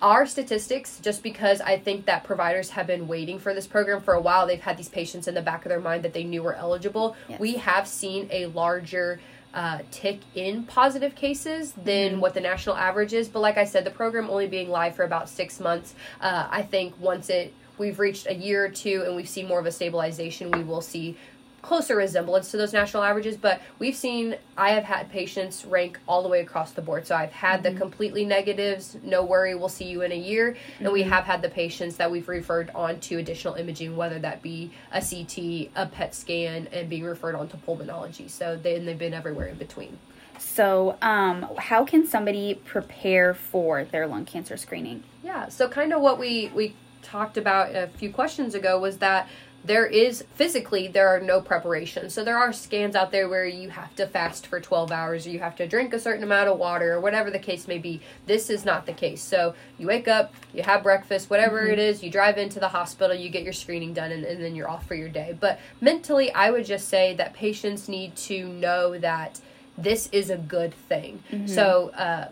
Our 0.00 0.24
statistics, 0.24 0.98
just 1.00 1.22
because 1.22 1.60
I 1.60 1.78
think 1.78 2.06
that 2.06 2.24
providers 2.24 2.70
have 2.70 2.86
been 2.86 3.06
waiting 3.06 3.38
for 3.38 3.52
this 3.52 3.66
program 3.66 4.00
for 4.00 4.14
a 4.14 4.20
while, 4.20 4.46
they've 4.46 4.60
had 4.60 4.78
these 4.78 4.88
patients 4.88 5.28
in 5.28 5.34
the 5.34 5.42
back 5.42 5.66
of 5.66 5.68
their 5.68 5.80
mind 5.80 6.04
that 6.04 6.14
they 6.14 6.24
knew 6.24 6.42
were 6.42 6.54
eligible. 6.54 7.14
Yes. 7.28 7.38
We 7.38 7.56
have 7.56 7.86
seen 7.86 8.26
a 8.30 8.46
larger 8.46 9.20
uh, 9.52 9.80
tick 9.90 10.20
in 10.34 10.62
positive 10.64 11.14
cases 11.14 11.72
than 11.72 12.20
what 12.20 12.34
the 12.34 12.40
national 12.40 12.76
average 12.76 13.12
is. 13.12 13.28
But 13.28 13.40
like 13.40 13.58
I 13.58 13.64
said, 13.64 13.84
the 13.84 13.90
program 13.90 14.30
only 14.30 14.46
being 14.46 14.70
live 14.70 14.94
for 14.94 15.02
about 15.02 15.28
six 15.28 15.60
months, 15.60 15.94
uh, 16.20 16.46
I 16.50 16.62
think 16.62 16.94
once 16.98 17.28
it 17.28 17.52
we've 17.80 17.98
reached 17.98 18.28
a 18.28 18.34
year 18.34 18.66
or 18.66 18.68
two 18.68 19.02
and 19.06 19.16
we've 19.16 19.28
seen 19.28 19.48
more 19.48 19.58
of 19.58 19.66
a 19.66 19.72
stabilization, 19.72 20.50
we 20.52 20.62
will 20.62 20.82
see 20.82 21.16
closer 21.62 21.96
resemblance 21.96 22.50
to 22.50 22.56
those 22.56 22.72
national 22.72 23.02
averages. 23.02 23.36
But 23.36 23.60
we've 23.78 23.96
seen 23.96 24.36
I 24.56 24.70
have 24.70 24.84
had 24.84 25.10
patients 25.10 25.64
rank 25.64 25.98
all 26.06 26.22
the 26.22 26.28
way 26.28 26.40
across 26.40 26.72
the 26.72 26.82
board. 26.82 27.06
So 27.06 27.16
I've 27.16 27.32
had 27.32 27.62
the 27.62 27.72
completely 27.72 28.24
negatives, 28.24 28.96
no 29.02 29.24
worry, 29.24 29.54
we'll 29.54 29.68
see 29.68 29.86
you 29.86 30.02
in 30.02 30.12
a 30.12 30.16
year, 30.16 30.56
and 30.78 30.92
we 30.92 31.02
have 31.02 31.24
had 31.24 31.42
the 31.42 31.48
patients 31.48 31.96
that 31.96 32.10
we've 32.10 32.28
referred 32.28 32.70
on 32.74 33.00
to 33.00 33.16
additional 33.16 33.54
imaging, 33.54 33.96
whether 33.96 34.18
that 34.18 34.42
be 34.42 34.70
a 34.92 35.00
CT, 35.00 35.70
a 35.74 35.86
PET 35.86 36.14
scan, 36.14 36.68
and 36.72 36.88
being 36.88 37.04
referred 37.04 37.34
on 37.34 37.48
to 37.48 37.56
pulmonology. 37.56 38.30
So 38.30 38.56
they, 38.56 38.76
and 38.76 38.86
they've 38.86 38.98
been 38.98 39.14
everywhere 39.14 39.46
in 39.46 39.56
between. 39.56 39.98
So, 40.38 40.96
um, 41.02 41.46
how 41.58 41.84
can 41.84 42.06
somebody 42.06 42.54
prepare 42.54 43.34
for 43.34 43.84
their 43.84 44.06
lung 44.06 44.24
cancer 44.24 44.56
screening? 44.56 45.02
Yeah, 45.22 45.48
so 45.48 45.68
kind 45.68 45.92
of 45.92 46.00
what 46.00 46.18
we 46.18 46.50
we 46.54 46.74
talked 47.02 47.36
about 47.36 47.74
a 47.74 47.88
few 47.88 48.12
questions 48.12 48.54
ago 48.54 48.78
was 48.78 48.98
that 48.98 49.28
there 49.62 49.84
is 49.84 50.24
physically 50.34 50.88
there 50.88 51.08
are 51.08 51.20
no 51.20 51.40
preparations. 51.40 52.14
So 52.14 52.24
there 52.24 52.38
are 52.38 52.52
scans 52.52 52.96
out 52.96 53.12
there 53.12 53.28
where 53.28 53.44
you 53.44 53.68
have 53.68 53.94
to 53.96 54.06
fast 54.06 54.46
for 54.46 54.58
12 54.58 54.90
hours 54.90 55.26
or 55.26 55.30
you 55.30 55.38
have 55.40 55.54
to 55.56 55.68
drink 55.68 55.92
a 55.92 56.00
certain 56.00 56.22
amount 56.22 56.48
of 56.48 56.58
water 56.58 56.94
or 56.94 57.00
whatever 57.00 57.30
the 57.30 57.38
case 57.38 57.68
may 57.68 57.78
be. 57.78 58.00
This 58.26 58.48
is 58.48 58.64
not 58.64 58.86
the 58.86 58.94
case. 58.94 59.20
So 59.20 59.54
you 59.78 59.86
wake 59.86 60.08
up, 60.08 60.32
you 60.54 60.62
have 60.62 60.82
breakfast, 60.82 61.28
whatever 61.28 61.66
it 61.66 61.78
is, 61.78 62.02
you 62.02 62.10
drive 62.10 62.38
into 62.38 62.58
the 62.58 62.68
hospital, 62.68 63.14
you 63.14 63.28
get 63.28 63.42
your 63.42 63.52
screening 63.52 63.92
done 63.92 64.12
and, 64.12 64.24
and 64.24 64.42
then 64.42 64.54
you're 64.54 64.68
off 64.68 64.86
for 64.86 64.94
your 64.94 65.10
day. 65.10 65.36
But 65.38 65.60
mentally 65.80 66.32
I 66.32 66.50
would 66.50 66.64
just 66.64 66.88
say 66.88 67.14
that 67.16 67.34
patients 67.34 67.88
need 67.88 68.16
to 68.16 68.48
know 68.48 68.98
that 68.98 69.40
this 69.76 70.08
is 70.10 70.30
a 70.30 70.38
good 70.38 70.72
thing. 70.72 71.22
So 71.46 71.90
uh 71.90 72.28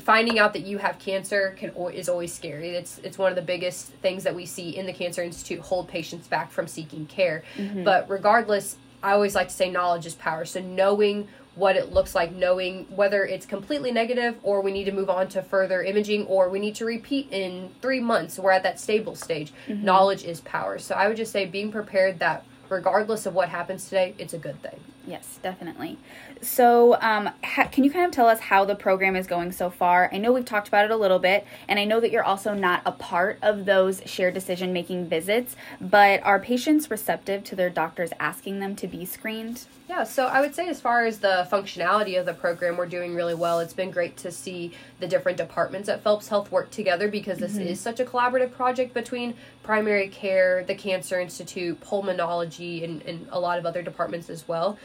finding 0.00 0.38
out 0.38 0.52
that 0.52 0.64
you 0.64 0.78
have 0.78 0.98
cancer 0.98 1.54
can 1.58 1.70
is 1.92 2.08
always 2.08 2.32
scary. 2.32 2.70
It's 2.70 2.98
it's 2.98 3.18
one 3.18 3.30
of 3.30 3.36
the 3.36 3.42
biggest 3.42 3.86
things 4.02 4.24
that 4.24 4.34
we 4.34 4.46
see 4.46 4.76
in 4.76 4.86
the 4.86 4.92
Cancer 4.92 5.22
Institute 5.22 5.60
hold 5.60 5.88
patients 5.88 6.26
back 6.26 6.50
from 6.50 6.66
seeking 6.66 7.06
care. 7.06 7.42
Mm-hmm. 7.56 7.84
But 7.84 8.08
regardless, 8.08 8.76
I 9.02 9.12
always 9.12 9.34
like 9.34 9.48
to 9.48 9.54
say 9.54 9.70
knowledge 9.70 10.06
is 10.06 10.14
power. 10.14 10.44
So 10.44 10.60
knowing 10.60 11.28
what 11.54 11.74
it 11.76 11.92
looks 11.92 12.14
like, 12.14 12.32
knowing 12.32 12.86
whether 12.94 13.24
it's 13.24 13.44
completely 13.44 13.90
negative 13.90 14.36
or 14.44 14.60
we 14.60 14.70
need 14.70 14.84
to 14.84 14.92
move 14.92 15.10
on 15.10 15.28
to 15.28 15.42
further 15.42 15.82
imaging 15.82 16.24
or 16.26 16.48
we 16.48 16.60
need 16.60 16.76
to 16.76 16.84
repeat 16.84 17.28
in 17.32 17.70
3 17.82 18.00
months, 18.00 18.38
we're 18.38 18.52
at 18.52 18.62
that 18.62 18.78
stable 18.78 19.16
stage. 19.16 19.52
Mm-hmm. 19.66 19.84
Knowledge 19.84 20.24
is 20.24 20.40
power. 20.42 20.78
So 20.78 20.94
I 20.94 21.08
would 21.08 21.16
just 21.16 21.32
say 21.32 21.46
being 21.46 21.72
prepared 21.72 22.20
that 22.20 22.44
regardless 22.68 23.26
of 23.26 23.34
what 23.34 23.48
happens 23.48 23.84
today, 23.86 24.14
it's 24.18 24.34
a 24.34 24.38
good 24.38 24.62
thing. 24.62 24.78
Yes, 25.08 25.38
definitely. 25.42 25.96
So, 26.42 27.00
um, 27.00 27.30
ha- 27.42 27.68
can 27.72 27.82
you 27.82 27.90
kind 27.90 28.04
of 28.04 28.12
tell 28.12 28.26
us 28.26 28.40
how 28.40 28.66
the 28.66 28.74
program 28.74 29.16
is 29.16 29.26
going 29.26 29.52
so 29.52 29.70
far? 29.70 30.10
I 30.12 30.18
know 30.18 30.32
we've 30.32 30.44
talked 30.44 30.68
about 30.68 30.84
it 30.84 30.90
a 30.90 30.96
little 30.96 31.18
bit, 31.18 31.46
and 31.66 31.78
I 31.78 31.86
know 31.86 31.98
that 31.98 32.10
you're 32.10 32.24
also 32.24 32.52
not 32.52 32.82
a 32.84 32.92
part 32.92 33.38
of 33.40 33.64
those 33.64 34.02
shared 34.04 34.34
decision 34.34 34.74
making 34.74 35.08
visits, 35.08 35.56
but 35.80 36.22
are 36.24 36.38
patients 36.38 36.90
receptive 36.90 37.42
to 37.44 37.56
their 37.56 37.70
doctors 37.70 38.10
asking 38.20 38.60
them 38.60 38.76
to 38.76 38.86
be 38.86 39.06
screened? 39.06 39.64
Yeah, 39.88 40.04
so 40.04 40.26
I 40.26 40.42
would 40.42 40.54
say 40.54 40.68
as 40.68 40.82
far 40.82 41.06
as 41.06 41.20
the 41.20 41.48
functionality 41.50 42.20
of 42.20 42.26
the 42.26 42.34
program, 42.34 42.76
we're 42.76 42.84
doing 42.84 43.14
really 43.14 43.34
well. 43.34 43.60
It's 43.60 43.72
been 43.72 43.90
great 43.90 44.18
to 44.18 44.30
see 44.30 44.72
the 45.00 45.08
different 45.08 45.38
departments 45.38 45.88
at 45.88 46.02
Phelps 46.02 46.28
Health 46.28 46.52
work 46.52 46.70
together 46.70 47.08
because 47.08 47.38
this 47.38 47.56
is 47.56 47.80
such 47.80 47.98
a 47.98 48.04
collaborative 48.04 48.52
project 48.52 48.92
between 48.92 49.32
primary 49.62 50.08
care, 50.08 50.62
the 50.64 50.74
Cancer 50.74 51.18
Institute, 51.18 51.80
pulmonology, 51.80 52.84
and, 52.84 53.00
and 53.02 53.26
a 53.30 53.40
lot 53.40 53.58
of 53.58 53.64
other 53.64 53.80
departments 53.80 54.28
as 54.28 54.46
well. 54.46 54.78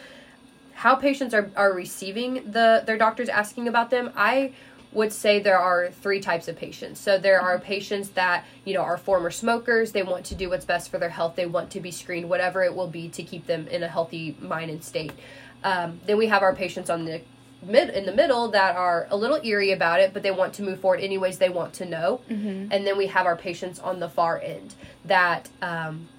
How 0.83 0.95
patients 0.95 1.33
are, 1.33 1.49
are 1.55 1.71
receiving 1.71 2.51
the 2.51 2.83
their 2.85 2.97
doctors 2.97 3.29
asking 3.29 3.69
about 3.69 3.89
them, 3.89 4.11
I 4.17 4.51
would 4.91 5.13
say 5.13 5.39
there 5.39 5.57
are 5.57 5.89
three 5.89 6.19
types 6.19 6.49
of 6.49 6.57
patients. 6.57 6.99
So 6.99 7.17
there 7.17 7.39
are 7.39 7.57
patients 7.57 8.09
that, 8.09 8.43
you 8.65 8.73
know, 8.73 8.81
are 8.81 8.97
former 8.97 9.31
smokers, 9.31 9.93
they 9.93 10.03
want 10.03 10.25
to 10.25 10.35
do 10.35 10.49
what's 10.49 10.65
best 10.65 10.91
for 10.91 10.97
their 10.97 11.07
health, 11.17 11.37
they 11.37 11.45
want 11.45 11.69
to 11.71 11.79
be 11.79 11.89
screened, 11.89 12.27
whatever 12.27 12.63
it 12.63 12.75
will 12.75 12.89
be 12.89 13.07
to 13.07 13.23
keep 13.23 13.47
them 13.47 13.65
in 13.69 13.81
a 13.81 13.87
healthy 13.87 14.35
mind 14.41 14.69
and 14.69 14.83
state. 14.83 15.13
Um, 15.63 16.01
then 16.05 16.17
we 16.17 16.27
have 16.27 16.41
our 16.41 16.53
patients 16.53 16.89
on 16.89 17.05
the 17.05 17.21
mid 17.65 17.89
in 17.91 18.05
the 18.05 18.11
middle 18.11 18.49
that 18.49 18.75
are 18.75 19.07
a 19.09 19.15
little 19.15 19.39
eerie 19.41 19.71
about 19.71 20.01
it, 20.01 20.13
but 20.13 20.21
they 20.21 20.31
want 20.31 20.53
to 20.55 20.63
move 20.63 20.81
forward 20.81 20.99
anyways. 20.99 21.37
They 21.37 21.47
want 21.47 21.73
to 21.75 21.85
know, 21.85 22.19
and 22.73 22.85
then 22.85 22.97
we 22.97 23.07
have 23.07 23.25
our 23.25 23.37
patients 23.37 23.79
on 23.79 24.01
the 24.01 24.09
far 24.09 24.37
end 24.41 24.75
that 25.05 25.47
um, 25.61 26.09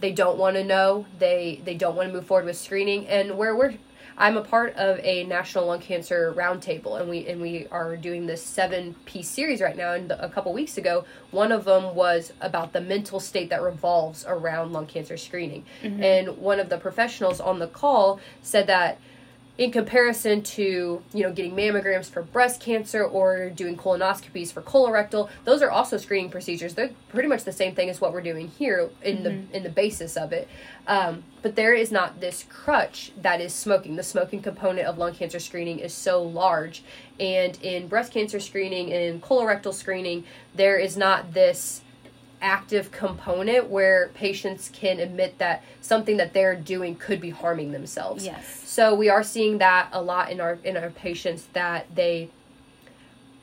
they 0.00 0.10
don't 0.10 0.36
want 0.36 0.56
to 0.56 0.64
know. 0.64 1.06
They 1.20 1.60
they 1.64 1.76
don't 1.76 1.94
want 1.94 2.08
to 2.08 2.12
move 2.12 2.26
forward 2.26 2.46
with 2.46 2.58
screening, 2.58 3.06
and 3.06 3.38
where 3.38 3.54
we're 3.54 3.74
I'm 4.20 4.36
a 4.36 4.42
part 4.42 4.76
of 4.76 5.00
a 5.02 5.24
national 5.24 5.66
lung 5.66 5.80
cancer 5.80 6.34
roundtable, 6.36 7.00
and 7.00 7.08
we 7.08 7.26
and 7.26 7.40
we 7.40 7.66
are 7.70 7.96
doing 7.96 8.26
this 8.26 8.44
seven 8.44 8.94
piece 9.06 9.28
series 9.28 9.62
right 9.62 9.74
now. 9.74 9.94
And 9.94 10.12
a 10.12 10.28
couple 10.28 10.52
weeks 10.52 10.76
ago, 10.76 11.06
one 11.30 11.50
of 11.50 11.64
them 11.64 11.94
was 11.94 12.34
about 12.42 12.74
the 12.74 12.82
mental 12.82 13.18
state 13.18 13.48
that 13.48 13.62
revolves 13.62 14.26
around 14.28 14.74
lung 14.74 14.86
cancer 14.86 15.16
screening. 15.16 15.64
Mm-hmm. 15.82 16.02
And 16.02 16.36
one 16.36 16.60
of 16.60 16.68
the 16.68 16.76
professionals 16.76 17.40
on 17.40 17.60
the 17.60 17.66
call 17.66 18.20
said 18.42 18.66
that 18.66 18.98
in 19.60 19.70
comparison 19.70 20.42
to 20.42 21.02
you 21.12 21.22
know 21.22 21.30
getting 21.30 21.54
mammograms 21.54 22.10
for 22.10 22.22
breast 22.22 22.62
cancer 22.62 23.04
or 23.04 23.50
doing 23.50 23.76
colonoscopies 23.76 24.50
for 24.50 24.62
colorectal 24.62 25.28
those 25.44 25.62
are 25.62 25.70
also 25.70 25.96
screening 25.96 26.30
procedures. 26.30 26.74
They're 26.74 26.90
pretty 27.08 27.28
much 27.28 27.44
the 27.44 27.52
same 27.52 27.74
thing 27.74 27.90
as 27.90 28.00
what 28.00 28.12
we're 28.12 28.22
doing 28.22 28.48
here 28.48 28.90
in 29.02 29.22
the 29.22 29.42
in 29.52 29.62
the 29.62 29.68
basis 29.68 30.16
of 30.16 30.32
it. 30.32 30.48
Um, 30.86 31.24
but 31.42 31.56
there 31.56 31.74
is 31.74 31.92
not 31.92 32.20
this 32.20 32.44
crutch 32.48 33.12
that 33.20 33.40
is 33.40 33.54
smoking. 33.54 33.96
The 33.96 34.02
smoking 34.02 34.42
component 34.42 34.86
of 34.86 34.98
lung 34.98 35.14
cancer 35.14 35.38
screening 35.38 35.78
is 35.78 35.92
so 35.94 36.22
large. 36.22 36.82
And 37.18 37.58
in 37.62 37.88
breast 37.88 38.12
cancer 38.12 38.40
screening 38.40 38.92
and 38.92 39.22
colorectal 39.22 39.74
screening 39.74 40.24
there 40.54 40.78
is 40.78 40.96
not 40.96 41.34
this 41.34 41.82
active 42.42 42.90
component 42.90 43.68
where 43.68 44.08
patients 44.14 44.70
can 44.72 44.98
admit 44.98 45.38
that 45.38 45.62
something 45.80 46.16
that 46.16 46.32
they're 46.32 46.56
doing 46.56 46.96
could 46.96 47.20
be 47.20 47.30
harming 47.30 47.72
themselves. 47.72 48.24
Yes. 48.24 48.62
So 48.64 48.94
we 48.94 49.08
are 49.08 49.22
seeing 49.22 49.58
that 49.58 49.88
a 49.92 50.00
lot 50.00 50.30
in 50.30 50.40
our 50.40 50.58
in 50.64 50.76
our 50.76 50.90
patients 50.90 51.48
that 51.52 51.86
they 51.94 52.30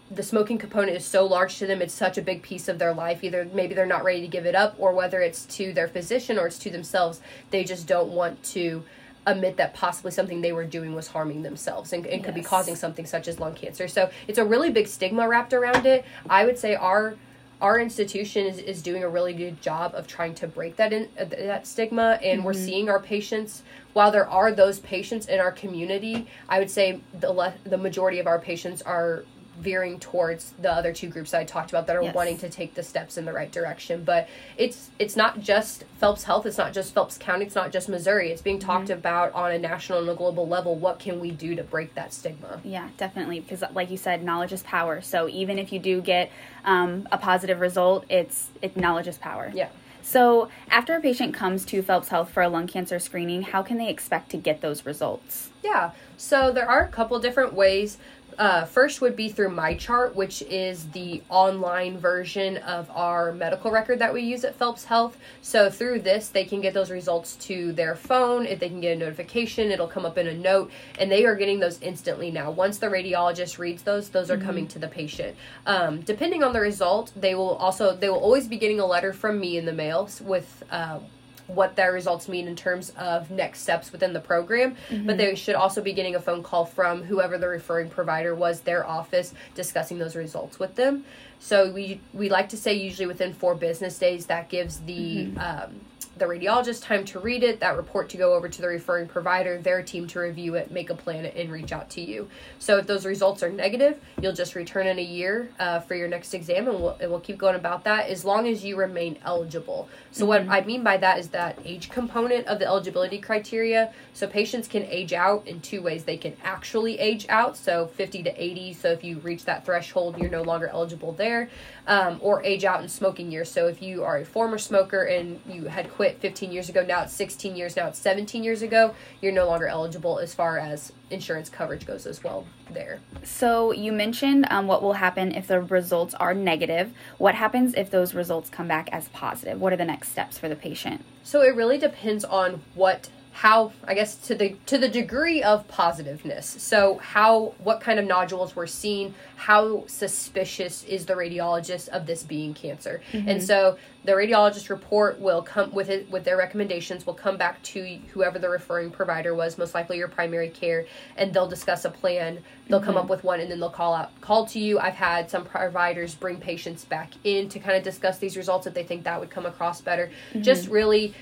the 0.09 0.23
smoking 0.23 0.57
component 0.57 0.95
is 0.95 1.05
so 1.05 1.25
large 1.25 1.57
to 1.57 1.67
them 1.67 1.81
it's 1.81 1.93
such 1.93 2.17
a 2.17 2.21
big 2.21 2.41
piece 2.41 2.69
of 2.69 2.79
their 2.79 2.93
life 2.93 3.23
either 3.23 3.45
maybe 3.53 3.75
they're 3.75 3.85
not 3.85 4.03
ready 4.05 4.21
to 4.21 4.27
give 4.27 4.45
it 4.45 4.55
up 4.55 4.73
or 4.77 4.93
whether 4.93 5.21
it's 5.21 5.45
to 5.45 5.73
their 5.73 5.87
physician 5.87 6.39
or 6.39 6.47
it's 6.47 6.57
to 6.57 6.69
themselves 6.69 7.19
they 7.51 7.63
just 7.63 7.87
don't 7.87 8.09
want 8.09 8.41
to 8.41 8.83
admit 9.25 9.57
that 9.57 9.73
possibly 9.73 10.09
something 10.09 10.39
they 10.39 10.53
were 10.53 10.63
doing 10.63 10.95
was 10.95 11.07
harming 11.07 11.43
themselves 11.43 11.91
and, 11.91 12.07
and 12.07 12.23
could 12.23 12.33
be 12.33 12.41
causing 12.41 12.75
something 12.75 13.05
such 13.05 13.27
as 13.27 13.37
lung 13.37 13.53
cancer 13.53 13.85
so 13.85 14.09
it's 14.29 14.37
a 14.37 14.45
really 14.45 14.71
big 14.71 14.87
stigma 14.87 15.27
wrapped 15.27 15.51
around 15.51 15.85
it 15.85 16.05
i 16.29 16.45
would 16.45 16.57
say 16.57 16.73
our 16.73 17.15
our 17.61 17.79
institution 17.79 18.45
is, 18.45 18.59
is 18.59 18.81
doing 18.81 19.03
a 19.03 19.09
really 19.09 19.33
good 19.33 19.61
job 19.61 19.93
of 19.95 20.07
trying 20.07 20.35
to 20.35 20.47
break 20.47 20.75
that 20.75 20.93
in 20.93 21.07
uh, 21.19 21.25
that 21.25 21.65
stigma 21.65 22.19
and 22.23 22.43
we're 22.43 22.53
seeing 22.53 22.89
our 22.89 22.99
patients 22.99 23.63
while 23.93 24.11
there 24.11 24.29
are 24.29 24.51
those 24.51 24.79
patients 24.79 25.27
in 25.27 25.39
our 25.39 25.51
community 25.51 26.27
i 26.49 26.59
would 26.59 26.69
say 26.69 26.99
the 27.19 27.31
le- 27.31 27.53
the 27.63 27.77
majority 27.77 28.19
of 28.19 28.27
our 28.27 28.39
patients 28.39 28.81
are 28.83 29.23
veering 29.59 29.99
towards 29.99 30.53
the 30.61 30.71
other 30.71 30.93
two 30.93 31.09
groups 31.09 31.31
that 31.31 31.41
I 31.41 31.43
talked 31.43 31.71
about 31.71 31.87
that 31.87 31.95
are 31.95 32.03
Yes. 32.03 32.13
wanting 32.15 32.37
to 32.39 32.49
take 32.49 32.75
the 32.75 32.83
steps 32.83 33.17
in 33.17 33.25
the 33.25 33.33
right 33.33 33.51
direction. 33.51 34.03
But 34.03 34.27
it's 34.57 34.89
it's 34.99 35.15
not 35.15 35.39
just 35.39 35.83
Phelps 35.99 36.23
Health, 36.23 36.45
it's 36.45 36.57
not 36.57 36.73
just 36.73 36.93
Phelps 36.93 37.17
County, 37.17 37.45
it's 37.45 37.55
not 37.55 37.71
just 37.71 37.89
Missouri. 37.89 38.31
It's 38.31 38.41
being 38.41 38.59
talked 38.59 38.89
about 38.89 39.33
on 39.33 39.51
a 39.51 39.57
national 39.57 39.99
and 39.99 40.09
a 40.09 40.15
global 40.15 40.47
level. 40.47 40.75
What 40.75 40.99
can 40.99 41.19
we 41.19 41.31
do 41.31 41.55
to 41.55 41.63
break 41.63 41.95
that 41.95 42.13
stigma? 42.13 42.61
Yeah, 42.63 42.89
definitely. 42.97 43.39
Because, 43.39 43.63
like 43.73 43.89
you 43.89 43.97
said, 43.97 44.23
knowledge 44.23 44.53
is 44.53 44.63
power. 44.63 45.01
So 45.01 45.27
even 45.27 45.57
if 45.57 45.73
you 45.73 45.79
do 45.79 46.01
get 46.01 46.31
um, 46.65 47.07
a 47.11 47.17
positive 47.17 47.59
result, 47.59 48.05
it's 48.09 48.49
it 48.61 48.77
knowledge 48.77 49.07
is 49.07 49.17
power. 49.17 49.51
Yeah. 49.53 49.69
So 50.03 50.47
after 50.69 50.95
a 50.95 51.01
patient 51.01 51.33
comes 51.33 51.65
to 51.65 51.81
Phelps 51.81 52.07
Health 52.07 52.29
for 52.29 52.41
a 52.41 52.47
lung 52.47 52.65
cancer 52.67 52.97
screening, 52.97 53.41
how 53.41 53.61
can 53.61 53.77
they 53.77 53.89
expect 53.89 54.29
to 54.31 54.37
get 54.37 54.61
those 54.61 54.85
results? 54.85 55.49
Yeah. 55.61 55.91
So 56.15 56.49
there 56.53 56.69
are 56.69 56.81
a 56.83 56.87
couple 56.87 57.19
different 57.19 57.53
ways. 57.53 57.97
Uh, 58.37 58.65
first 58.65 59.01
would 59.01 59.15
be 59.15 59.29
through 59.29 59.49
MyChart, 59.49 60.13
which 60.13 60.43
is 60.43 60.87
the 60.89 61.23
online 61.29 61.97
version 61.97 62.57
of 62.57 62.89
our 62.91 63.31
medical 63.31 63.71
record 63.71 63.97
that 63.97 64.13
we 64.13 64.21
use 64.21 64.43
at 64.43 64.53
Phelps 64.53 64.85
Health. 64.85 65.17
So 65.41 65.71
through 65.71 66.01
this, 66.01 66.29
they 66.29 66.45
can 66.45 66.61
get 66.61 66.75
those 66.75 66.91
results 66.91 67.35
to 67.47 67.71
their 67.73 67.95
phone. 67.95 68.45
If 68.45 68.59
they 68.59 68.69
can 68.69 68.79
get 68.79 68.95
a 68.95 68.99
notification, 68.99 69.71
it'll 69.71 69.87
come 69.87 70.05
up 70.05 70.19
in 70.19 70.27
a 70.27 70.33
note, 70.33 70.71
and 70.99 71.11
they 71.11 71.25
are 71.25 71.35
getting 71.35 71.59
those 71.59 71.81
instantly 71.81 72.29
now. 72.29 72.51
Once 72.51 72.77
the 72.77 72.87
radiologist 72.87 73.57
reads 73.57 73.81
those, 73.81 74.09
those 74.09 74.29
are 74.29 74.37
coming 74.37 74.67
to 74.67 74.79
the 74.79 74.87
patient. 74.87 75.35
Um, 75.65 76.01
depending 76.01 76.43
on 76.43 76.53
the 76.53 76.61
result, 76.61 77.11
they 77.15 77.33
will 77.33 77.55
also 77.55 77.95
they 77.95 78.09
will 78.09 78.19
always 78.19 78.47
be 78.47 78.57
getting 78.57 78.79
a 78.79 78.85
letter 78.85 79.13
from 79.13 79.39
me 79.39 79.57
in 79.57 79.65
the 79.65 79.73
mail 79.73 80.09
with. 80.21 80.63
Uh, 80.69 80.99
what 81.47 81.75
their 81.75 81.93
results 81.93 82.27
mean 82.27 82.47
in 82.47 82.55
terms 82.55 82.91
of 82.97 83.31
next 83.31 83.61
steps 83.61 83.91
within 83.91 84.13
the 84.13 84.19
program, 84.19 84.75
but 85.05 85.17
they 85.17 85.33
should 85.35 85.55
also 85.55 85.81
be 85.81 85.93
getting 85.93 86.15
a 86.15 86.19
phone 86.19 86.43
call 86.43 86.65
from 86.65 87.03
whoever 87.03 87.37
the 87.37 87.47
referring 87.47 87.89
provider 87.89 88.35
was, 88.35 88.61
their 88.61 88.85
office, 88.85 89.33
discussing 89.55 89.97
those 89.97 90.15
results 90.15 90.59
with 90.59 90.75
them. 90.75 91.05
So 91.39 91.71
we 91.71 92.01
we 92.13 92.29
like 92.29 92.49
to 92.49 92.57
say 92.57 92.73
usually 92.73 93.07
within 93.07 93.33
four 93.33 93.55
business 93.55 93.97
days. 93.97 94.25
That 94.25 94.49
gives 94.49 94.79
the 94.79 95.29
um, 95.37 95.79
the 96.17 96.25
radiologist 96.25 96.83
time 96.83 97.05
to 97.05 97.19
read 97.19 97.43
it, 97.43 97.59
that 97.59 97.77
report 97.77 98.09
to 98.09 98.17
go 98.17 98.33
over 98.33 98.49
to 98.49 98.61
the 98.61 98.67
referring 98.67 99.07
provider, 99.07 99.57
their 99.57 99.81
team 99.81 100.07
to 100.07 100.19
review 100.19 100.55
it, 100.55 100.71
make 100.71 100.89
a 100.89 100.95
plan, 100.95 101.25
and 101.25 101.51
reach 101.51 101.71
out 101.71 101.89
to 101.91 102.01
you. 102.01 102.27
So 102.59 102.77
if 102.77 102.87
those 102.87 103.05
results 103.05 103.43
are 103.43 103.49
negative, 103.49 103.99
you'll 104.21 104.33
just 104.33 104.55
return 104.55 104.87
in 104.87 104.99
a 104.99 105.03
year 105.03 105.49
uh, 105.59 105.79
for 105.81 105.95
your 105.95 106.07
next 106.07 106.33
exam, 106.33 106.67
and 106.67 106.79
we'll, 106.79 106.97
and 106.99 107.11
we'll 107.11 107.19
keep 107.19 107.37
going 107.37 107.55
about 107.55 107.83
that 107.83 108.09
as 108.09 108.23
long 108.23 108.47
as 108.47 108.63
you 108.63 108.77
remain 108.77 109.17
eligible. 109.25 109.89
So 110.11 110.25
what 110.25 110.47
I 110.47 110.61
mean 110.61 110.83
by 110.83 110.97
that 110.97 111.19
is 111.19 111.29
that 111.29 111.59
age 111.65 111.89
component 111.89 112.47
of 112.47 112.59
the 112.59 112.65
eligibility 112.65 113.19
criteria. 113.19 113.93
So 114.13 114.27
patients 114.27 114.67
can 114.67 114.83
age 114.83 115.13
out 115.13 115.47
in 115.47 115.61
two 115.61 115.81
ways. 115.81 116.03
They 116.03 116.17
can 116.17 116.35
actually 116.43 116.99
age 116.99 117.25
out, 117.29 117.57
so 117.57 117.87
50 117.87 118.23
to 118.23 118.43
80. 118.43 118.73
So 118.73 118.91
if 118.91 119.03
you 119.03 119.19
reach 119.19 119.45
that 119.45 119.65
threshold, 119.65 120.17
you're 120.17 120.29
no 120.29 120.41
longer 120.41 120.69
eligible 120.69 121.11
there, 121.11 121.49
um, 121.85 122.17
or 122.21 122.43
age 122.43 122.65
out 122.65 122.81
in 122.81 122.89
smoking 122.89 123.31
years. 123.31 123.51
So 123.51 123.67
if 123.67 123.81
you 123.81 124.03
are 124.03 124.17
a 124.17 124.25
former 124.25 124.57
smoker 124.57 125.03
and 125.03 125.39
you 125.47 125.65
had 125.65 125.91
quit 125.91 126.06
15 126.15 126.51
years 126.51 126.69
ago, 126.69 126.83
now 126.83 127.03
it's 127.03 127.13
16 127.13 127.55
years, 127.55 127.75
now 127.75 127.87
it's 127.87 127.99
17 127.99 128.43
years 128.43 128.61
ago, 128.61 128.93
you're 129.21 129.31
no 129.31 129.45
longer 129.47 129.67
eligible 129.67 130.19
as 130.19 130.33
far 130.33 130.57
as 130.57 130.91
insurance 131.09 131.49
coverage 131.49 131.85
goes 131.85 132.05
as 132.05 132.23
well 132.23 132.45
there. 132.71 132.99
So 133.23 133.71
you 133.71 133.91
mentioned 133.91 134.47
um, 134.49 134.67
what 134.67 134.81
will 134.81 134.93
happen 134.93 135.33
if 135.33 135.47
the 135.47 135.61
results 135.61 136.13
are 136.15 136.33
negative. 136.33 136.91
What 137.17 137.35
happens 137.35 137.73
if 137.75 137.89
those 137.89 138.13
results 138.13 138.49
come 138.49 138.67
back 138.67 138.89
as 138.91 139.07
positive? 139.09 139.59
What 139.59 139.73
are 139.73 139.77
the 139.77 139.85
next 139.85 140.09
steps 140.09 140.37
for 140.37 140.49
the 140.49 140.55
patient? 140.55 141.03
So 141.23 141.41
it 141.41 141.55
really 141.55 141.77
depends 141.77 142.23
on 142.25 142.61
what 142.73 143.09
how 143.37 143.71
I 143.83 143.93
guess 143.93 144.15
to 144.29 144.33
the 144.33 144.55
to 144.65 144.79
the 144.79 144.89
degree 144.89 145.43
of 145.43 145.67
positiveness. 145.67 146.47
So 146.57 146.97
how 146.97 147.53
what 147.59 147.81
kind 147.81 147.99
of 147.99 148.05
nodules 148.05 148.55
were 148.55 148.65
seen, 148.65 149.13
how 149.35 149.85
suspicious 149.85 150.83
is 150.85 151.05
the 151.05 151.13
radiologist 151.13 151.89
of 151.89 152.07
this 152.07 152.23
being 152.23 152.55
cancer. 152.55 152.99
Mm-hmm. 153.11 153.29
And 153.29 153.43
so 153.43 153.77
the 154.05 154.13
radiologist 154.13 154.71
report 154.71 155.19
will 155.19 155.43
come 155.43 155.71
with 155.71 155.91
it 155.91 156.09
with 156.09 156.23
their 156.23 156.35
recommendations 156.35 157.05
will 157.05 157.13
come 157.13 157.37
back 157.37 157.61
to 157.61 157.99
whoever 158.11 158.39
the 158.39 158.49
referring 158.49 158.89
provider 158.89 159.35
was, 159.35 159.59
most 159.59 159.75
likely 159.75 159.97
your 159.99 160.07
primary 160.07 160.49
care, 160.49 160.87
and 161.15 161.31
they'll 161.31 161.47
discuss 161.47 161.85
a 161.85 161.91
plan. 161.91 162.39
They'll 162.67 162.79
come 162.79 162.95
mm-hmm. 162.95 163.03
up 163.03 163.09
with 163.09 163.23
one 163.23 163.39
and 163.39 163.51
then 163.51 163.59
they'll 163.59 163.69
call 163.69 163.93
out 163.93 164.19
call 164.19 164.47
to 164.47 164.59
you. 164.59 164.79
I've 164.79 164.95
had 164.95 165.29
some 165.29 165.45
providers 165.45 166.15
bring 166.15 166.37
patients 166.37 166.85
back 166.85 167.11
in 167.23 167.49
to 167.49 167.59
kind 167.59 167.77
of 167.77 167.83
discuss 167.83 168.17
these 168.17 168.35
results 168.35 168.65
if 168.65 168.73
they 168.73 168.83
think 168.83 169.03
that 169.03 169.19
would 169.19 169.29
come 169.29 169.45
across 169.45 169.79
better. 169.79 170.09
Mm-hmm. 170.31 170.41
Just 170.41 170.69
really 170.69 171.13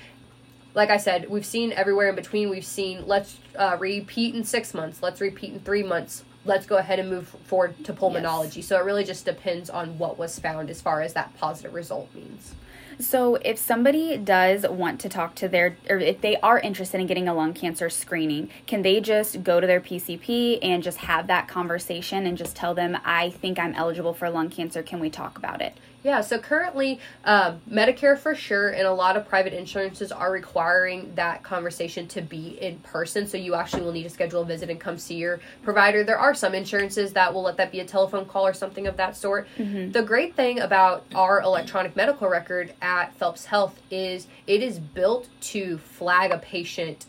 like 0.76 0.90
I 0.90 0.98
said, 0.98 1.30
we've 1.30 1.46
seen 1.46 1.72
everywhere 1.72 2.10
in 2.10 2.14
between. 2.14 2.50
We've 2.50 2.64
seen 2.64 3.08
let's 3.08 3.38
uh, 3.58 3.78
repeat 3.80 4.34
in 4.34 4.44
six 4.44 4.74
months, 4.74 5.02
let's 5.02 5.20
repeat 5.20 5.54
in 5.54 5.60
three 5.60 5.82
months. 5.82 6.22
Let's 6.44 6.66
go 6.66 6.76
ahead 6.76 7.00
and 7.00 7.10
move 7.10 7.26
forward 7.26 7.82
to 7.84 7.92
pulmonology. 7.92 8.62
So 8.62 8.78
it 8.78 8.84
really 8.84 9.02
just 9.02 9.24
depends 9.24 9.68
on 9.68 9.98
what 9.98 10.16
was 10.16 10.38
found 10.38 10.70
as 10.70 10.80
far 10.80 11.00
as 11.00 11.14
that 11.14 11.36
positive 11.38 11.74
result 11.74 12.14
means. 12.14 12.54
So, 12.98 13.34
if 13.36 13.58
somebody 13.58 14.16
does 14.16 14.66
want 14.66 15.00
to 15.00 15.10
talk 15.10 15.34
to 15.34 15.48
their, 15.48 15.76
or 15.90 15.98
if 15.98 16.22
they 16.22 16.36
are 16.36 16.58
interested 16.58 16.98
in 16.98 17.06
getting 17.06 17.28
a 17.28 17.34
lung 17.34 17.52
cancer 17.52 17.90
screening, 17.90 18.48
can 18.66 18.80
they 18.80 19.00
just 19.00 19.44
go 19.44 19.60
to 19.60 19.66
their 19.66 19.82
PCP 19.82 20.60
and 20.62 20.82
just 20.82 20.98
have 20.98 21.26
that 21.26 21.46
conversation 21.46 22.24
and 22.24 22.38
just 22.38 22.56
tell 22.56 22.74
them, 22.74 22.96
I 23.04 23.28
think 23.28 23.58
I'm 23.58 23.74
eligible 23.74 24.14
for 24.14 24.30
lung 24.30 24.48
cancer? 24.48 24.82
Can 24.82 24.98
we 24.98 25.10
talk 25.10 25.36
about 25.36 25.60
it? 25.60 25.76
Yeah, 26.06 26.20
so 26.20 26.38
currently, 26.38 27.00
um, 27.24 27.60
Medicare 27.68 28.16
for 28.16 28.36
sure, 28.36 28.68
and 28.68 28.86
a 28.86 28.92
lot 28.92 29.16
of 29.16 29.28
private 29.28 29.52
insurances 29.52 30.12
are 30.12 30.30
requiring 30.30 31.12
that 31.16 31.42
conversation 31.42 32.06
to 32.06 32.20
be 32.20 32.50
in 32.60 32.78
person. 32.78 33.26
So 33.26 33.36
you 33.36 33.56
actually 33.56 33.82
will 33.82 33.90
need 33.90 34.04
to 34.04 34.10
schedule 34.10 34.42
a 34.42 34.44
visit 34.44 34.70
and 34.70 34.78
come 34.78 34.98
see 34.98 35.16
your 35.16 35.40
provider. 35.64 36.04
There 36.04 36.16
are 36.16 36.32
some 36.32 36.54
insurances 36.54 37.12
that 37.14 37.34
will 37.34 37.42
let 37.42 37.56
that 37.56 37.72
be 37.72 37.80
a 37.80 37.84
telephone 37.84 38.24
call 38.24 38.46
or 38.46 38.54
something 38.54 38.86
of 38.86 38.96
that 38.98 39.16
sort. 39.16 39.48
The 39.90 40.02
great 40.02 40.36
thing 40.36 40.60
about 40.60 41.04
our 41.12 41.40
electronic 41.40 41.96
medical 41.96 42.28
record 42.28 42.72
at 42.80 43.12
Phelps 43.16 43.46
Health 43.46 43.82
is 43.90 44.28
it 44.46 44.62
is 44.62 44.78
built 44.78 45.28
to 45.40 45.76
flag 45.78 46.30
a 46.30 46.38
patient 46.38 47.06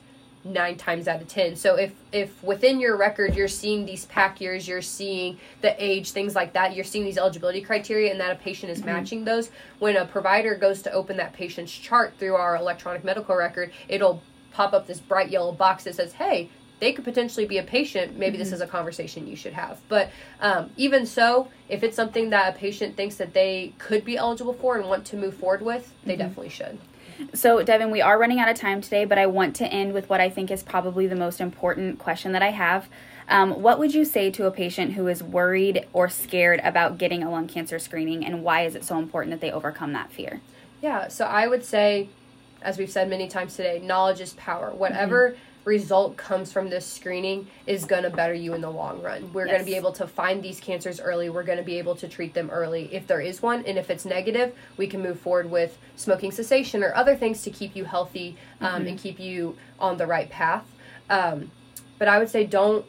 nine 0.47 0.77
times 0.77 1.07
out 1.07 1.21
of 1.21 1.27
ten. 1.27 1.55
So 1.55 1.75
if 1.75 1.93
if 2.11 2.43
within 2.43 2.79
your 2.79 2.97
record 2.97 3.35
you're 3.35 3.47
seeing 3.47 3.85
these 3.85 4.05
pack 4.05 4.41
years, 4.41 4.67
you're 4.67 4.81
seeing 4.81 5.37
the 5.61 5.75
age, 5.83 6.11
things 6.11 6.35
like 6.35 6.53
that, 6.53 6.75
you're 6.75 6.85
seeing 6.85 7.05
these 7.05 7.17
eligibility 7.17 7.61
criteria, 7.61 8.11
and 8.11 8.19
that 8.19 8.31
a 8.31 8.35
patient 8.35 8.71
is 8.71 8.79
mm-hmm. 8.79 8.87
matching 8.87 9.25
those. 9.25 9.49
When 9.79 9.97
a 9.97 10.05
provider 10.05 10.55
goes 10.55 10.81
to 10.83 10.91
open 10.91 11.17
that 11.17 11.33
patient's 11.33 11.71
chart 11.71 12.13
through 12.17 12.35
our 12.35 12.55
electronic 12.55 13.03
medical 13.03 13.35
record, 13.35 13.71
it'll 13.87 14.21
pop 14.51 14.73
up 14.73 14.87
this 14.87 14.99
bright 14.99 15.29
yellow 15.29 15.51
box 15.51 15.83
that 15.85 15.95
says, 15.95 16.13
"Hey." 16.13 16.49
They 16.79 16.93
could 16.93 17.05
potentially 17.05 17.47
be 17.47 17.57
a 17.57 17.63
patient. 17.63 18.19
Maybe 18.19 18.37
this 18.37 18.49
mm-hmm. 18.49 18.55
is 18.55 18.61
a 18.61 18.67
conversation 18.67 19.25
you 19.25 19.35
should 19.35 19.53
have. 19.53 19.79
But 19.89 20.11
um, 20.39 20.69
even 20.77 21.07
so, 21.07 21.47
if 21.69 21.81
it's 21.81 21.95
something 21.95 22.29
that 22.29 22.55
a 22.55 22.55
patient 22.55 22.95
thinks 22.95 23.15
that 23.15 23.33
they 23.33 23.73
could 23.79 24.05
be 24.05 24.15
eligible 24.15 24.53
for 24.53 24.77
and 24.77 24.87
want 24.87 25.03
to 25.05 25.17
move 25.17 25.33
forward 25.33 25.63
with, 25.63 25.91
they 26.03 26.13
mm-hmm. 26.13 26.21
definitely 26.21 26.49
should. 26.49 26.77
So, 27.33 27.63
Devin, 27.63 27.91
we 27.91 28.01
are 28.01 28.17
running 28.17 28.39
out 28.39 28.49
of 28.49 28.57
time 28.57 28.81
today, 28.81 29.05
but 29.05 29.17
I 29.17 29.25
want 29.25 29.55
to 29.57 29.65
end 29.67 29.93
with 29.93 30.09
what 30.09 30.21
I 30.21 30.29
think 30.29 30.51
is 30.51 30.63
probably 30.63 31.07
the 31.07 31.15
most 31.15 31.41
important 31.41 31.99
question 31.99 32.31
that 32.33 32.41
I 32.41 32.51
have. 32.51 32.87
Um, 33.27 33.61
what 33.61 33.79
would 33.79 33.93
you 33.93 34.05
say 34.05 34.29
to 34.31 34.45
a 34.45 34.51
patient 34.51 34.93
who 34.93 35.07
is 35.07 35.23
worried 35.23 35.85
or 35.93 36.09
scared 36.09 36.61
about 36.63 36.97
getting 36.97 37.23
a 37.23 37.31
lung 37.31 37.47
cancer 37.47 37.79
screening, 37.79 38.25
and 38.25 38.43
why 38.43 38.65
is 38.65 38.75
it 38.75 38.83
so 38.83 38.99
important 38.99 39.31
that 39.31 39.41
they 39.41 39.51
overcome 39.51 39.93
that 39.93 40.11
fear? 40.11 40.41
Yeah, 40.81 41.07
so 41.07 41.25
I 41.25 41.47
would 41.47 41.65
say, 41.65 42.09
as 42.61 42.77
we've 42.77 42.91
said 42.91 43.09
many 43.09 43.27
times 43.27 43.55
today, 43.55 43.79
knowledge 43.79 44.21
is 44.21 44.33
power. 44.33 44.71
Whatever 44.71 45.35
result 45.67 46.15
comes 46.15 46.51
from 46.51 46.69
this 46.69 46.85
screening 46.85 47.45
is 47.67 47.83
going 47.85 48.03
to 48.03 48.09
better 48.09 48.33
you 48.33 48.53
in 48.53 48.61
the 48.61 48.71
long 48.71 49.01
run. 49.01 49.31
We're 49.33 49.45
going 49.45 49.59
to 49.59 49.65
be 49.65 49.75
able 49.75 49.91
to 49.93 50.07
find 50.07 50.41
these 50.41 50.59
cancers 50.59 50.99
early. 50.99 51.29
We're 51.29 51.43
going 51.43 51.57
to 51.57 51.63
be 51.63 51.77
able 51.77 51.95
to 51.97 52.07
treat 52.07 52.33
them 52.33 52.49
early 52.49 52.89
if 52.93 53.05
there 53.05 53.19
is 53.19 53.41
one. 53.41 53.65
And 53.65 53.77
if 53.77 53.89
it's 53.89 54.05
negative, 54.05 54.55
we 54.77 54.87
can 54.87 55.03
move 55.03 55.19
forward 55.19 55.51
with 55.51 55.77
smoking 55.97 56.31
cessation 56.31 56.83
or 56.83 56.95
other 56.95 57.15
things 57.15 57.43
to 57.43 57.51
keep 57.51 57.75
you 57.75 57.83
healthy 57.83 58.37
um, 58.61 58.87
and 58.87 58.97
keep 58.97 59.19
you 59.19 59.57
on 59.77 59.97
the 59.97 60.07
right 60.07 60.29
path. 60.29 60.65
Um, 61.09 61.51
but 61.99 62.07
I 62.07 62.17
would 62.17 62.29
say 62.29 62.45
don't 62.45 62.85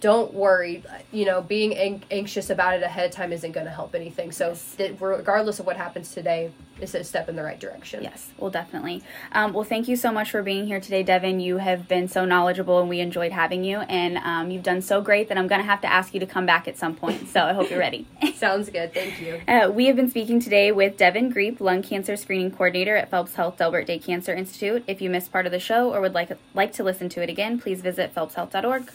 don't 0.00 0.34
worry. 0.34 0.82
You 1.12 1.24
know, 1.24 1.40
being 1.40 1.76
ang- 1.76 2.02
anxious 2.10 2.50
about 2.50 2.74
it 2.74 2.82
ahead 2.82 3.06
of 3.06 3.12
time 3.12 3.32
isn't 3.32 3.52
going 3.52 3.66
to 3.66 3.72
help 3.72 3.94
anything. 3.94 4.32
So, 4.32 4.56
th- 4.76 5.00
regardless 5.00 5.58
of 5.60 5.66
what 5.66 5.76
happens 5.76 6.12
today, 6.12 6.52
it's 6.80 6.94
a 6.94 7.02
step 7.04 7.28
in 7.28 7.36
the 7.36 7.42
right 7.42 7.58
direction. 7.58 8.02
Yes, 8.02 8.28
well, 8.36 8.50
definitely. 8.50 9.02
Um, 9.32 9.54
well, 9.54 9.64
thank 9.64 9.88
you 9.88 9.96
so 9.96 10.12
much 10.12 10.30
for 10.30 10.42
being 10.42 10.66
here 10.66 10.80
today, 10.80 11.02
Devin. 11.02 11.40
You 11.40 11.56
have 11.56 11.88
been 11.88 12.08
so 12.08 12.24
knowledgeable, 12.26 12.80
and 12.80 12.88
we 12.88 13.00
enjoyed 13.00 13.32
having 13.32 13.64
you. 13.64 13.78
And 13.78 14.18
um, 14.18 14.50
you've 14.50 14.62
done 14.62 14.82
so 14.82 15.00
great 15.00 15.28
that 15.28 15.38
I'm 15.38 15.46
going 15.46 15.60
to 15.60 15.66
have 15.66 15.80
to 15.82 15.90
ask 15.90 16.12
you 16.12 16.20
to 16.20 16.26
come 16.26 16.44
back 16.44 16.68
at 16.68 16.76
some 16.76 16.94
point. 16.94 17.28
So 17.28 17.40
I 17.42 17.54
hope 17.54 17.70
you're 17.70 17.78
ready. 17.78 18.06
Sounds 18.34 18.68
good. 18.68 18.92
Thank 18.92 19.20
you. 19.20 19.40
Uh, 19.56 19.70
we 19.70 19.86
have 19.86 19.96
been 19.96 20.10
speaking 20.10 20.40
today 20.40 20.70
with 20.72 20.96
Devin 20.96 21.32
Greep, 21.32 21.60
lung 21.60 21.82
cancer 21.82 22.16
screening 22.16 22.50
coordinator 22.50 22.96
at 22.96 23.10
Phelps 23.10 23.34
Health 23.36 23.56
Delbert 23.56 23.86
Day 23.86 23.98
Cancer 23.98 24.34
Institute. 24.34 24.84
If 24.86 25.00
you 25.00 25.08
missed 25.08 25.32
part 25.32 25.46
of 25.46 25.52
the 25.52 25.60
show 25.60 25.94
or 25.94 26.00
would 26.00 26.12
like 26.14 26.30
like 26.52 26.72
to 26.74 26.82
listen 26.84 27.08
to 27.10 27.22
it 27.22 27.30
again, 27.30 27.58
please 27.58 27.80
visit 27.80 28.14
phelpshealth.org. 28.14 28.90